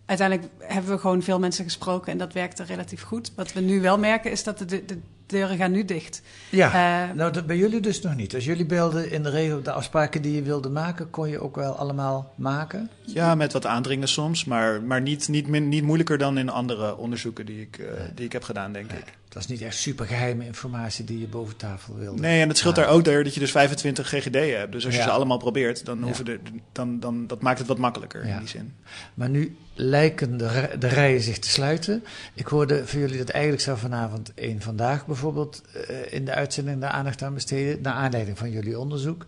uiteindelijk 0.07 0.49
hebben 0.59 0.93
we 0.93 0.99
gewoon 0.99 1.23
veel 1.23 1.39
mensen 1.39 1.65
gesproken 1.65 2.13
en 2.13 2.19
dat 2.19 2.33
werkte 2.33 2.63
relatief 2.65 3.03
goed. 3.03 3.33
Wat 3.35 3.53
we 3.53 3.61
nu 3.61 3.81
wel 3.81 3.99
merken 3.99 4.31
is 4.31 4.45
dat 4.45 4.59
de, 4.59 4.85
de 4.85 5.01
deuren 5.31 5.57
gaan 5.57 5.71
nu 5.71 5.85
dicht. 5.85 6.23
Ja, 6.51 6.69
Eh, 7.09 7.15
nou 7.17 7.33
dat 7.33 7.47
bij 7.47 7.57
jullie 7.57 7.81
dus 7.81 8.01
nog 8.01 8.15
niet. 8.17 8.35
Als 8.35 8.45
jullie 8.45 8.67
belden 8.67 9.11
in 9.11 9.23
de 9.23 9.31
regel 9.31 9.63
de 9.63 9.73
afspraken 9.73 10.23
die 10.23 10.35
je 10.35 10.43
wilde 10.43 10.69
maken, 10.69 11.11
kon 11.11 11.29
je 11.29 11.41
ook 11.41 11.57
wel 11.57 11.73
allemaal 11.77 12.33
maken? 12.35 12.91
Ja, 13.05 13.35
met 13.35 13.53
wat 13.53 13.67
aandringen 13.67 14.09
soms, 14.09 14.45
maar, 14.45 14.83
maar 14.83 15.01
niet, 15.01 15.29
niet, 15.29 15.47
min, 15.47 15.69
niet 15.69 15.83
moeilijker 15.83 16.19
dan 16.19 16.39
in 16.39 16.49
andere 16.49 16.97
onderzoeken 16.97 17.47
die 17.47 17.61
ik, 17.61 17.79
eh, 17.79 17.87
die 18.15 18.25
ik 18.25 18.33
heb 18.33 18.43
gedaan, 18.43 18.73
denk 18.73 18.93
ik. 18.93 19.05
Het 19.31 19.39
was 19.39 19.49
niet 19.49 19.63
echt 19.63 19.77
supergeheime 19.77 20.45
informatie 20.47 21.05
die 21.05 21.19
je 21.21 21.27
boven 21.27 21.57
tafel 21.57 21.97
wilde. 21.97 22.21
Nee, 22.21 22.41
en 22.43 22.49
het 22.49 22.59
scheelt 22.59 22.75
daar 22.75 22.89
ook 22.89 23.05
door 23.05 23.25
dat 23.25 23.35
je 23.35 23.41
dus 23.41 23.51
25 23.51 24.09
GGD'en 24.09 24.59
hebt. 24.59 24.73
Dus 24.73 24.87
als 24.87 24.95
je 24.97 25.03
ze 25.03 25.11
allemaal 25.11 25.39
probeert, 25.39 25.85
dan, 25.85 25.99
Ja. 25.99 26.05
hoeven 26.05 26.25
de, 26.25 26.39
dan, 26.73 27.01
dan 27.01 27.27
dat 27.27 27.41
maakt 27.43 27.59
het 27.59 27.69
wat 27.69 27.79
makkelijker 27.79 28.27
Ja. 28.27 28.33
in 28.33 28.39
die 28.39 28.49
zin. 28.49 28.75
Maar 29.15 29.29
nu 29.29 29.57
lijken 29.75 30.37
de, 30.37 30.69
de 30.79 30.89
rijen 30.89 31.21
zich 31.21 31.39
te 31.39 31.49
sluiten. 31.49 32.05
Ik 32.35 32.47
hoorde 32.47 32.87
van 32.87 33.01
jullie 33.01 33.19
dat 33.19 33.29
eigenlijk 33.29 33.63
zou 33.63 33.79
vanavond 33.79 34.33
één 34.35 34.61
vandaag 34.61 35.07
bijvoorbeeld 35.07 35.63
eh, 35.89 36.13
in 36.13 36.25
de 36.25 36.35
uitzending 36.35 36.81
daar 36.81 36.91
aandacht 36.91 37.23
aan 37.23 37.35
besteden, 37.35 37.83
naar 37.83 37.95
aanleiding 37.95 38.39
van 38.39 38.51
jullie 38.51 38.79
onderzoek. 38.79 39.25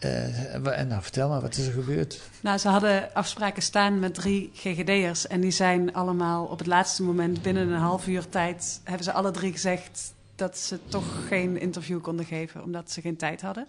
Eh, 0.00 0.54
en 0.54 0.74
en 0.76 0.88
nou, 0.88 1.02
vertel 1.02 1.28
maar, 1.28 1.40
wat 1.40 1.56
is 1.56 1.66
er 1.66 1.72
gebeurd? 1.72 2.20
nou, 2.40 2.58
ze 2.58 2.68
hadden 2.68 3.14
afspraken 3.14 3.62
staan 3.62 3.98
met 3.98 4.14
drie 4.14 4.50
GGD'ers 4.54 5.26
en 5.26 5.40
die 5.40 5.50
zijn 5.50 5.94
allemaal 5.94 6.44
op 6.44 6.58
het 6.58 6.66
laatste 6.66 7.02
moment 7.02 7.42
binnen 7.42 7.68
een 7.68 7.78
half 7.80 8.06
uur 8.06 8.28
tijd, 8.28 8.80
hebben 8.84 9.04
ze 9.04 9.12
alle 9.12 9.30
drie 9.30 9.52
gezegd 9.52 10.14
dat 10.34 10.58
ze 10.58 10.78
toch 10.88 11.26
geen 11.28 11.60
interview 11.60 12.00
konden 12.00 12.24
geven 12.24 12.62
omdat 12.62 12.90
ze 12.90 13.00
geen 13.00 13.16
tijd 13.16 13.40
hadden. 13.40 13.66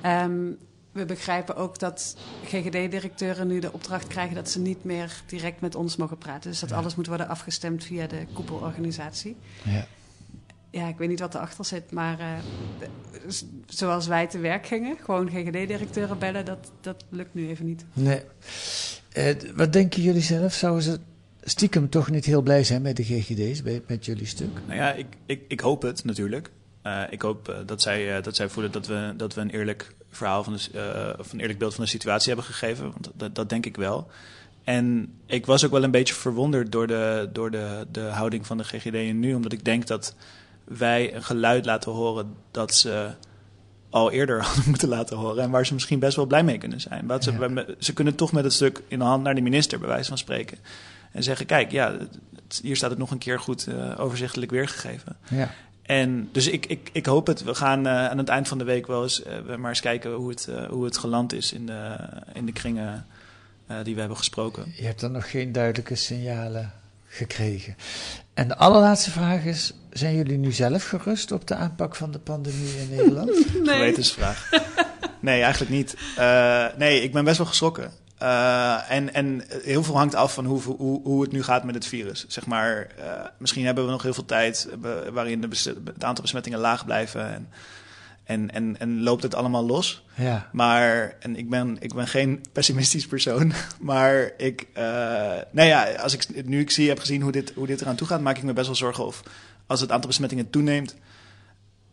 Ehm, 0.00 0.50
we 0.92 1.04
begrijpen 1.04 1.56
ook 1.56 1.78
dat 1.78 2.16
GGD-directeuren 2.44 3.46
nu 3.46 3.58
de 3.60 3.72
opdracht 3.72 4.06
krijgen 4.06 4.34
dat 4.34 4.50
ze 4.50 4.60
niet 4.60 4.84
meer 4.84 5.22
direct 5.26 5.60
met 5.60 5.74
ons 5.74 5.96
mogen 5.96 6.18
praten. 6.18 6.50
Dus 6.50 6.60
dat 6.60 6.70
Ja. 6.70 6.76
alles 6.76 6.94
moet 6.94 7.06
worden 7.06 7.28
afgestemd 7.28 7.84
via 7.84 8.06
de 8.06 8.26
koepelorganisatie. 8.32 9.36
Ja. 9.62 9.86
Ja, 10.70 10.88
ik 10.88 10.98
weet 10.98 11.08
niet 11.08 11.20
wat 11.20 11.34
erachter 11.34 11.64
zit, 11.64 11.90
maar 11.92 12.18
eh, 12.18 12.26
zoals 13.66 14.06
wij 14.06 14.26
te 14.26 14.38
werk 14.38 14.66
gingen, 14.66 14.96
gewoon 15.04 15.28
GGD-directeuren 15.30 16.18
bellen, 16.18 16.44
dat, 16.44 16.72
dat 16.80 17.04
lukt 17.08 17.34
nu 17.34 17.48
even 17.48 17.66
niet. 17.66 17.84
Nee. 17.92 18.20
Eh, 19.12 19.34
wat 19.54 19.72
denken 19.72 20.02
jullie 20.02 20.22
zelf? 20.22 20.52
Zouden 20.54 20.82
ze 20.82 20.98
stiekem 21.42 21.88
toch 21.90 22.10
niet 22.10 22.24
heel 22.24 22.42
blij 22.42 22.64
zijn 22.64 22.82
met 22.82 22.96
de 22.96 23.04
GGD's, 23.04 23.62
bij- 23.62 23.82
met 23.86 24.04
jullie 24.04 24.26
stuk? 24.26 24.58
Nou 24.66 24.78
ja, 24.78 24.92
ik, 24.92 25.06
ik, 25.26 25.40
ik 25.48 25.60
hoop 25.60 25.82
het 25.82 26.04
natuurlijk. 26.04 26.50
Eh, 26.82 27.02
ik 27.10 27.22
hoop 27.22 27.62
dat, 27.66 27.82
zij, 27.82 28.20
dat 28.20 28.36
zij 28.36 28.48
voelen 28.48 28.72
dat 28.72 28.86
we, 28.86 29.14
dat 29.16 29.34
we 29.34 29.40
een 29.40 29.50
eerlijk 29.50 29.94
verhaal 30.10 30.44
van 30.44 30.52
de, 30.56 30.78
eh, 30.80 31.18
of 31.18 31.32
een 31.32 31.40
eerlijk 31.40 31.58
beeld 31.58 31.74
van 31.74 31.84
de 31.84 31.90
situatie 31.90 32.28
hebben 32.28 32.44
gegeven. 32.46 32.90
Want 32.92 33.10
dat, 33.14 33.34
dat 33.34 33.48
denk 33.48 33.66
ik 33.66 33.76
wel. 33.76 34.10
En 34.64 35.12
ik 35.26 35.46
was 35.46 35.64
ook 35.64 35.70
wel 35.70 35.82
een 35.84 35.90
beetje 35.90 36.14
verwonderd 36.14 36.72
door 36.72 36.86
de, 36.86 37.28
door 37.32 37.50
de, 37.50 37.86
de 37.92 38.00
houding 38.00 38.46
van 38.46 38.58
de 38.58 38.64
GGD 38.64 39.12
nu. 39.14 39.34
Omdat 39.34 39.52
ik 39.52 39.64
denk 39.64 39.86
dat 39.86 40.14
wij 40.68 41.14
een 41.14 41.22
geluid 41.24 41.64
laten 41.64 41.92
horen 41.92 42.34
dat 42.50 42.74
ze 42.74 43.10
al 43.90 44.10
eerder 44.10 44.42
hadden 44.46 44.64
moeten 44.66 44.88
laten 44.88 45.16
horen. 45.16 45.42
En 45.42 45.50
waar 45.50 45.66
ze 45.66 45.74
misschien 45.74 45.98
best 45.98 46.16
wel 46.16 46.26
blij 46.26 46.42
mee 46.44 46.58
kunnen 46.58 46.80
zijn. 46.80 47.06
Wat 47.06 47.24
ze, 47.24 47.32
Ja. 47.32 47.64
ze 47.78 47.92
kunnen 47.92 48.14
toch 48.14 48.32
met 48.32 48.44
het 48.44 48.52
stuk 48.52 48.82
in 48.88 48.98
de 48.98 49.04
hand 49.04 49.22
naar 49.22 49.34
de 49.34 49.40
minister, 49.40 49.78
bij 49.78 49.88
wijze 49.88 50.08
van 50.08 50.18
spreken. 50.18 50.58
En 51.12 51.22
zeggen, 51.22 51.46
kijk, 51.46 51.70
ja, 51.70 51.92
het- 51.92 52.60
hier 52.62 52.76
staat 52.76 52.90
het 52.90 52.98
nog 52.98 53.10
een 53.10 53.18
keer 53.18 53.40
goed 53.40 53.66
eh, 53.66 54.00
overzichtelijk 54.00 54.50
weergegeven. 54.50 55.16
Ja. 55.28 55.50
En 55.82 56.28
dus 56.32 56.48
ik, 56.48 56.66
ik, 56.66 56.90
ik 56.92 57.06
hoop 57.06 57.26
het. 57.26 57.42
We 57.42 57.54
gaan 57.54 57.86
uh, 57.86 58.08
aan 58.08 58.18
het 58.18 58.28
eind 58.28 58.48
van 58.48 58.58
de 58.58 58.64
week 58.64 58.86
wel 58.86 59.02
eens 59.02 59.22
uh, 59.26 59.56
maar 59.56 59.68
eens 59.70 59.80
kijken 59.80 60.12
hoe 60.12 60.28
het, 60.30 60.48
hoe 60.68 60.84
het 60.84 60.98
geland 60.98 61.32
is 61.32 61.52
in 61.52 61.66
de, 61.66 61.96
in 62.32 62.46
de 62.46 62.52
kringen 62.52 63.06
die 63.82 63.92
we 63.94 64.00
hebben 64.00 64.18
gesproken. 64.18 64.72
Je 64.76 64.84
hebt 64.84 65.02
er 65.02 65.10
nog 65.10 65.30
geen 65.30 65.52
duidelijke 65.52 65.94
signalen 65.94 66.72
gekregen. 67.06 67.76
En 68.34 68.48
de 68.48 68.56
allerlaatste 68.56 69.10
vraag 69.10 69.44
is: 69.44 69.72
zijn 69.96 70.14
jullie 70.16 70.38
nu 70.38 70.52
zelf 70.52 70.84
gerust 70.84 71.32
op 71.32 71.46
de 71.46 71.54
aanpak 71.54 71.96
van 71.96 72.10
de 72.10 72.18
pandemie 72.18 72.76
in 72.78 72.88
Nederland? 72.90 73.30
nee. 73.64 73.74
Gewetensvraag. 73.74 74.50
Nee, 75.20 75.42
eigenlijk 75.42 75.72
niet. 75.72 75.96
nee, 76.76 77.02
ik 77.02 77.12
ben 77.12 77.24
best 77.24 77.38
wel 77.38 77.46
geschrokken. 77.46 77.92
Uh, 78.22 78.90
en, 78.90 79.14
en 79.14 79.44
heel 79.62 79.82
veel 79.82 79.96
hangt 79.96 80.14
af 80.14 80.34
van 80.34 80.44
hoe, 80.44 80.62
hoe, 80.62 81.02
hoe 81.02 81.22
het 81.22 81.32
nu 81.32 81.42
gaat 81.42 81.64
met 81.64 81.74
het 81.74 81.86
virus. 81.86 82.24
Zeg 82.28 82.46
maar, 82.46 82.86
uh, 82.98 83.04
misschien 83.38 83.64
hebben 83.64 83.84
we 83.84 83.90
nog 83.90 84.02
heel 84.02 84.14
veel 84.14 84.24
tijd 84.24 84.68
waarin 85.12 85.40
de 85.40 85.48
het 85.84 86.04
aantal 86.04 86.22
besmettingen 86.22 86.58
laag 86.58 86.84
blijven. 86.84 87.34
En, 87.34 87.48
en, 88.24 88.50
en, 88.50 88.78
en 88.78 89.02
loopt 89.02 89.22
het 89.22 89.34
allemaal 89.34 89.66
los. 89.66 90.04
Ja. 90.14 90.48
Maar, 90.52 91.16
en 91.20 91.36
ik 91.36 91.50
ben, 91.50 91.76
ik 91.80 91.94
ben 91.94 92.06
geen 92.06 92.44
pessimistisch 92.52 93.06
persoon. 93.06 93.52
Maar 93.80 94.30
ik, 94.36 94.66
uh, 94.78 94.82
nou 95.50 95.68
ja, 95.68 95.92
als 95.94 96.14
ik 96.14 96.46
nu 96.46 96.60
ik 96.60 96.70
zie, 96.70 96.88
heb 96.88 96.98
gezien 96.98 97.22
hoe 97.22 97.32
dit, 97.32 97.52
hoe 97.54 97.66
dit 97.66 97.80
eraan 97.80 97.96
toe 97.96 98.06
gaat, 98.06 98.20
maak 98.20 98.36
ik 98.36 98.42
me 98.42 98.52
best 98.52 98.66
wel 98.66 98.76
zorgen 98.76 99.06
of 99.06 99.22
als 99.66 99.80
het 99.80 99.90
aantal 99.90 100.08
besmettingen 100.08 100.50
toeneemt. 100.50 100.94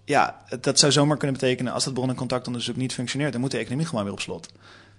Ja, 0.05 0.43
dat 0.59 0.79
zou 0.79 0.91
zomaar 0.91 1.17
kunnen 1.17 1.39
betekenen 1.39 1.73
als 1.73 1.83
dat 1.83 1.93
bron- 1.93 2.09
en 2.09 2.15
contactonderzoek 2.15 2.75
niet 2.75 2.93
functioneert, 2.93 3.31
dan 3.31 3.41
moet 3.41 3.51
de 3.51 3.57
economie 3.57 3.85
gewoon 3.85 4.03
weer 4.03 4.13
op 4.13 4.19
slot. 4.19 4.51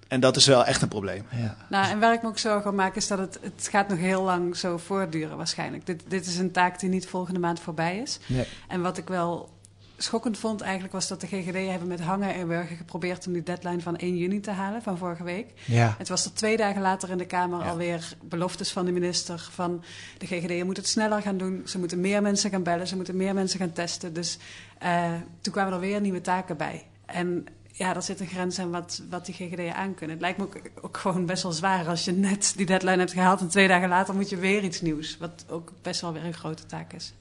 En 0.09 0.21
dat 0.21 0.37
is 0.37 0.47
wel 0.47 0.65
echt 0.65 0.83
een 0.83 0.89
probleem. 0.89 1.25
Ja. 1.31 1.57
Nou, 1.69 1.87
en 1.89 1.99
waar 1.99 2.13
ik 2.13 2.23
me 2.23 2.29
ook 2.29 2.39
zorgen 2.39 2.71
om 2.71 2.77
maak, 2.77 2.97
is 2.97 3.07
dat 3.07 3.19
het, 3.19 3.39
het 3.43 3.69
gaat 3.71 3.89
nog 3.89 3.99
heel 3.99 4.23
lang 4.23 4.57
zo 4.57 4.77
voortduren 4.77 5.37
waarschijnlijk. 5.37 5.87
Dit, 5.87 6.03
dit 6.09 6.27
is 6.27 6.39
een 6.39 6.51
taak 6.51 6.81
die 6.81 6.89
niet 6.89 7.07
volgende 7.07 7.41
maand 7.41 7.61
voorbij 7.61 7.99
is. 7.99 8.19
Nee. 8.27 8.47
En 8.69 8.83
wat 8.83 8.99
ik 8.99 9.09
wel 9.09 9.54
schokkend 9.97 10.39
vond 10.39 10.61
eigenlijk 10.61 10.93
was 10.93 11.09
dat 11.09 11.21
de 11.21 11.27
GGD 11.27 11.71
hebben 11.71 11.89
met 11.89 12.01
hangen 12.01 12.35
en 12.35 12.49
wurgen 12.49 12.77
geprobeerd 12.77 13.27
om 13.27 13.33
die 13.33 13.43
deadline 13.43 13.81
van 13.81 13.97
1 13.97 14.17
juni 14.17 14.41
te 14.41 14.51
halen 14.51 14.83
van 14.83 14.99
vorige 14.99 15.25
week. 15.25 15.47
Ja. 15.65 15.95
Het 15.99 16.09
was 16.09 16.25
er 16.25 16.35
twee 16.35 16.57
dagen 16.57 16.83
later 16.83 17.11
in 17.11 17.19
de 17.19 17.27
Kamer 17.27 17.59
ja. 17.59 17.69
alweer 17.69 18.17
beloftes 18.23 18.73
van 18.73 18.85
de 18.85 18.93
minister 18.93 19.49
van 19.53 19.85
de 20.19 20.27
GGD 20.27 20.65
moet 20.65 20.77
het 20.77 20.89
sneller 20.89 21.23
gaan 21.23 21.37
doen. 21.37 21.63
Ze 21.65 21.79
moeten 21.79 22.01
meer 22.01 22.23
mensen 22.23 22.51
gaan 22.51 22.63
bellen, 22.63 22.87
ze 22.87 22.97
moeten 22.97 23.17
meer 23.17 23.35
mensen 23.35 23.59
gaan 23.59 23.73
testen. 23.73 24.13
Dus 24.13 24.39
uh, 24.83 25.13
toen 25.41 25.53
kwamen 25.53 25.73
er 25.73 25.81
weer 25.81 26.01
nieuwe 26.01 26.21
taken 26.21 26.57
bij. 26.57 26.87
En 27.07 27.47
ja, 27.73 27.95
er 27.95 28.03
zit 28.03 28.21
een 28.21 28.27
grens 28.27 28.59
aan 28.59 28.71
wat, 28.71 29.03
wat 29.11 29.27
die 29.27 29.35
GGD 29.35 29.75
aan 29.75 29.95
kunnen. 29.95 30.17
Het 30.17 30.25
lijkt 30.25 30.39
me 30.39 30.45
ook, 30.45 30.57
ook, 30.81 30.97
gewoon 30.97 31.27
best 31.27 31.43
wel 31.43 31.53
zwaar 31.53 31.89
als 31.89 32.05
je 32.05 32.13
net 32.13 32.53
die 32.57 32.67
deadline 32.67 32.99
hebt 32.99 33.13
gehaald 33.13 33.41
en 33.41 33.49
twee 33.49 33.69
dagen 33.69 33.89
later 33.89 34.15
moet 34.15 34.29
je 34.29 34.37
weer 34.37 34.63
iets 34.63 34.81
nieuws. 34.81 35.17
Wat 35.17 35.45
ook 35.49 35.73
best 35.83 36.01
wel 36.01 36.13
weer 36.13 36.25
een 36.25 36.35
grote 36.35 36.67
taak 36.67 36.93
is. 36.93 37.13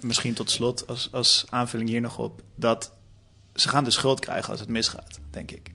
Misschien 0.00 0.34
tot 0.34 0.50
slot, 0.50 0.86
als, 0.86 1.08
als 1.12 1.44
aanvulling 1.48 1.88
hier 1.88 2.00
nog 2.00 2.18
op, 2.18 2.42
dat 2.54 2.92
ze 3.54 3.68
gaan 3.68 3.84
de 3.84 3.90
schuld 3.90 4.20
krijgen 4.20 4.50
als 4.50 4.60
het 4.60 4.68
misgaat, 4.68 5.18
denk 5.30 5.50
ik. 5.50 5.72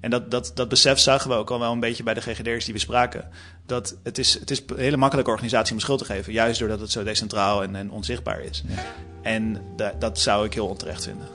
En 0.00 0.10
dat, 0.10 0.30
dat, 0.30 0.52
dat 0.54 0.68
besef 0.68 0.98
zagen 0.98 1.30
we 1.30 1.36
ook 1.36 1.50
al 1.50 1.58
wel 1.58 1.72
een 1.72 1.80
beetje 1.80 2.02
bij 2.02 2.14
de 2.14 2.20
GGD'ers 2.20 2.64
die 2.64 2.74
we 2.74 2.80
spraken. 2.80 3.28
Dat 3.66 3.96
het 4.02 4.18
is, 4.18 4.34
het 4.34 4.50
is 4.50 4.62
een 4.66 4.78
hele 4.78 4.96
makkelijke 4.96 5.30
organisatie 5.30 5.74
om 5.74 5.80
schuld 5.80 5.98
te 5.98 6.04
geven. 6.04 6.32
Juist 6.32 6.58
doordat 6.58 6.80
het 6.80 6.90
zo 6.90 7.04
decentraal 7.04 7.62
en, 7.62 7.76
en 7.76 7.90
onzichtbaar 7.90 8.40
is. 8.40 8.64
Ja. 8.66 8.84
En 9.22 9.60
da 9.76 9.94
dat 9.98 10.18
zou 10.18 10.46
ik 10.46 10.54
heel 10.54 10.66
onterecht 10.66 11.04
vinden. 11.04 11.28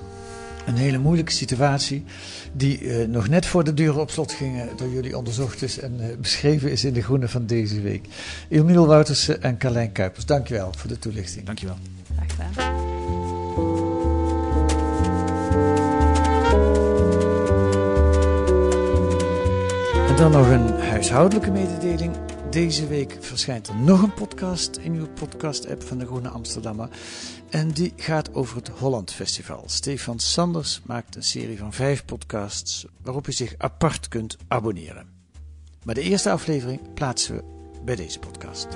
Een 0.66 0.76
hele 0.76 0.98
moeilijke 0.98 1.32
situatie 1.32 2.04
die 2.54 2.82
uh, 2.82 3.08
nog 3.08 3.28
net 3.28 3.46
voor 3.46 3.64
de 3.64 3.74
deuren 3.74 4.02
op 4.02 4.12
slot 4.12 4.32
gingen 4.32 4.78
door 4.78 4.90
jullie 4.90 5.18
onderzocht 5.18 5.62
is 5.62 5.80
en 5.80 5.98
uh, 6.00 6.18
beschreven 6.18 6.72
is 6.72 6.84
in 6.84 6.94
de 6.94 7.02
Groene 7.02 7.28
van 7.28 7.46
deze 7.46 7.82
week. 7.82 8.08
Emiel 8.50 8.88
Woutersen 8.88 9.42
en 9.44 9.58
Carlijn 9.58 9.92
Kuipers, 9.92 10.26
dankjewel 10.26 10.74
voor 10.78 10.90
de 10.90 11.00
toelichting. 11.00 11.46
Dankjewel. 11.46 11.78
En 20.08 20.18
dan 20.18 20.32
nog 20.32 20.48
een 20.48 20.80
huishoudelijke 20.80 21.52
mededeling. 21.52 22.16
Deze 22.50 22.88
week 22.88 23.18
verschijnt 23.20 23.68
er 23.68 23.76
nog 23.76 24.02
een 24.02 24.14
podcast 24.14 24.78
in 24.78 24.94
uw 24.94 25.08
podcast-app 25.08 25.84
van 25.84 25.98
de 25.98 26.06
Groene 26.06 26.30
Amsterdammer. 26.30 26.90
En 27.50 27.72
die 27.72 27.94
gaat 27.96 28.34
over 28.34 28.56
het 28.56 28.68
Holland 28.68 29.12
Festival. 29.12 29.64
Stefan 29.66 30.20
Sanders 30.20 30.82
maakt 30.86 31.16
een 31.16 31.24
serie 31.24 31.58
van 31.58 31.74
vijf 31.74 32.06
podcasts 32.06 32.86
waarop 33.02 33.28
u 33.28 33.32
zich 33.32 33.54
apart 33.58 34.08
kunt 34.08 34.38
abonneren. 34.48 35.06
Maar 35.84 35.96
de 35.96 36.02
eerste 36.02 36.32
aflevering 36.32 36.94
plaatsen 36.94 37.36
we 37.36 37.44
bij 37.86 37.96
deze 37.96 38.20
podcast. 38.20 38.68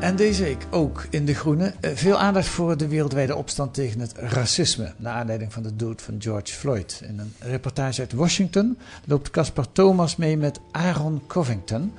En 0.00 0.16
deze 0.16 0.42
week 0.42 0.66
ook 0.70 1.06
in 1.10 1.24
De 1.24 1.34
Groene 1.34 1.74
veel 1.80 2.18
aandacht 2.18 2.48
voor 2.48 2.76
de 2.76 2.88
wereldwijde 2.88 3.36
opstand 3.36 3.74
tegen 3.74 4.00
het 4.00 4.12
racisme. 4.16 4.92
Naar 4.96 5.14
aanleiding 5.14 5.52
van 5.52 5.62
de 5.62 5.76
dood 5.76 6.02
van 6.02 6.14
George 6.18 6.52
Floyd. 6.52 7.02
In 7.04 7.18
een 7.18 7.32
reportage 7.38 8.00
uit 8.00 8.12
Washington 8.12 8.78
loopt 9.04 9.30
Caspar 9.30 9.72
Thomas 9.72 10.16
mee 10.16 10.36
met 10.36 10.60
Aaron 10.70 11.22
Covington, 11.26 11.92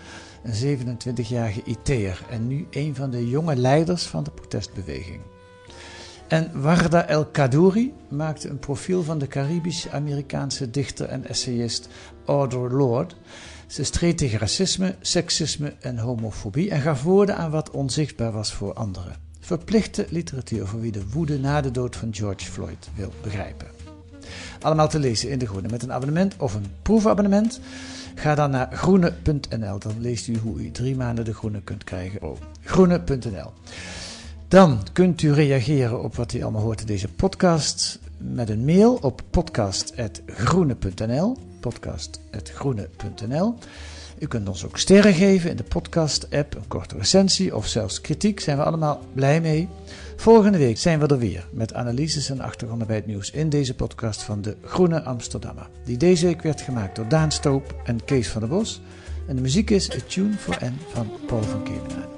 een 0.44 0.78
27-jarige 0.78 1.62
IT'er 1.66 2.22
en 2.30 2.48
nu 2.48 2.68
een 2.70 2.96
van 2.96 3.12
de 3.12 3.30
jonge 3.30 3.56
leiders 3.56 4.04
van 4.04 4.24
de 4.24 4.32
protestbeweging. 4.32 5.20
En 6.28 6.62
Warda 6.62 7.08
El 7.08 7.26
Kadouri 7.26 7.94
maakte 8.10 8.50
een 8.50 8.60
profiel 8.60 9.04
van 9.04 9.20
de 9.20 9.28
Caribisch-Amerikaanse 9.28 10.70
dichter 10.70 11.08
en 11.08 11.28
essayist 11.28 11.90
Audre 12.26 12.70
Lorde. 12.70 13.14
Ze 13.72 13.84
streed 13.84 14.18
tegen 14.18 14.40
racisme, 14.40 14.96
seksisme 15.02 15.74
en 15.80 15.98
homofobie 15.98 16.70
en 16.70 16.82
gaf 16.82 17.04
woorden 17.04 17.38
aan 17.38 17.52
wat 17.52 17.70
onzichtbaar 17.70 18.32
was 18.32 18.54
voor 18.54 18.74
anderen. 18.74 19.16
Verplichte 19.40 20.06
literatuur 20.10 20.68
voor 20.68 20.82
wie 20.82 20.92
de 20.92 21.10
woede 21.10 21.40
na 21.40 21.62
de 21.62 21.72
dood 21.72 21.96
van 21.96 22.14
George 22.14 22.52
Floyd 22.52 22.90
wil 22.96 23.14
begrijpen. 23.22 23.68
Allemaal 24.62 24.90
te 24.90 25.00
lezen 25.00 25.30
in 25.30 25.40
De 25.40 25.48
Groene 25.48 25.68
met 25.70 25.84
een 25.84 25.94
abonnement 25.94 26.36
of 26.38 26.54
een 26.54 26.66
proefabonnement. 26.82 27.60
Ga 28.16 28.36
dan 28.36 28.50
naar 28.50 28.72
groene.nl, 28.72 29.80
dan 29.80 30.02
leest 30.02 30.28
u 30.28 30.38
hoe 30.38 30.60
u 30.60 30.72
drie 30.72 30.96
maanden 30.96 31.26
De 31.26 31.34
Groene 31.34 31.62
kunt 31.62 31.84
krijgen. 31.84 32.22
Oh, 32.22 32.38
groene.nl. 32.62 33.54
Dan 34.48 34.80
kunt 34.94 35.22
u 35.22 35.34
reageren 35.34 36.04
op 36.04 36.16
wat 36.16 36.34
u 36.34 36.42
allemaal 36.42 36.62
hoort 36.62 36.82
in 36.82 36.88
deze 36.88 37.08
podcast 37.08 38.00
met 38.18 38.50
een 38.50 38.66
mail 38.66 38.94
op 38.94 39.22
podcast.groene.nl 39.30 41.50
podcast.groene.nl 41.62 43.56
U 44.22 44.28
kunt 44.28 44.48
ons 44.48 44.66
ook 44.66 44.78
sterren 44.78 45.14
geven 45.14 45.50
in 45.50 45.56
de 45.56 45.64
podcast-app, 45.64 46.56
een 46.56 46.68
korte 46.68 46.98
recensie 46.98 47.56
of 47.56 47.68
zelfs 47.68 48.02
kritiek, 48.02 48.40
zijn 48.40 48.58
we 48.58 48.64
allemaal 48.64 49.02
blij 49.14 49.42
mee. 49.42 49.68
Volgende 50.16 50.58
week 50.58 50.78
zijn 50.78 51.00
we 51.00 51.08
er 51.08 51.18
weer 51.18 51.48
met 51.52 51.74
analyses 51.74 52.30
en 52.30 52.42
achtergronden 52.42 52.88
bij 52.88 52.96
het 52.96 53.06
nieuws 53.06 53.32
in 53.32 53.50
deze 53.50 53.76
podcast 53.76 54.24
van 54.24 54.42
de 54.42 54.56
Groene 54.64 55.02
Amsterdammer. 55.02 55.70
Die 55.84 55.98
deze 55.98 56.26
week 56.26 56.42
werd 56.42 56.62
gemaakt 56.62 56.96
door 56.96 57.08
Daan 57.08 57.32
Stoop 57.32 57.76
en 57.84 58.06
Kees 58.06 58.28
van 58.28 58.42
der 58.42 58.50
Bos. 58.50 58.82
En 59.28 59.36
de 59.36 59.42
muziek 59.42 59.70
is 59.70 59.92
A 59.92 60.00
Tune 60.08 60.34
for 60.34 60.58
N 60.64 60.78
van 60.94 61.12
Paul 61.26 61.44
van 61.44 61.64
Kemenade. 61.64 62.10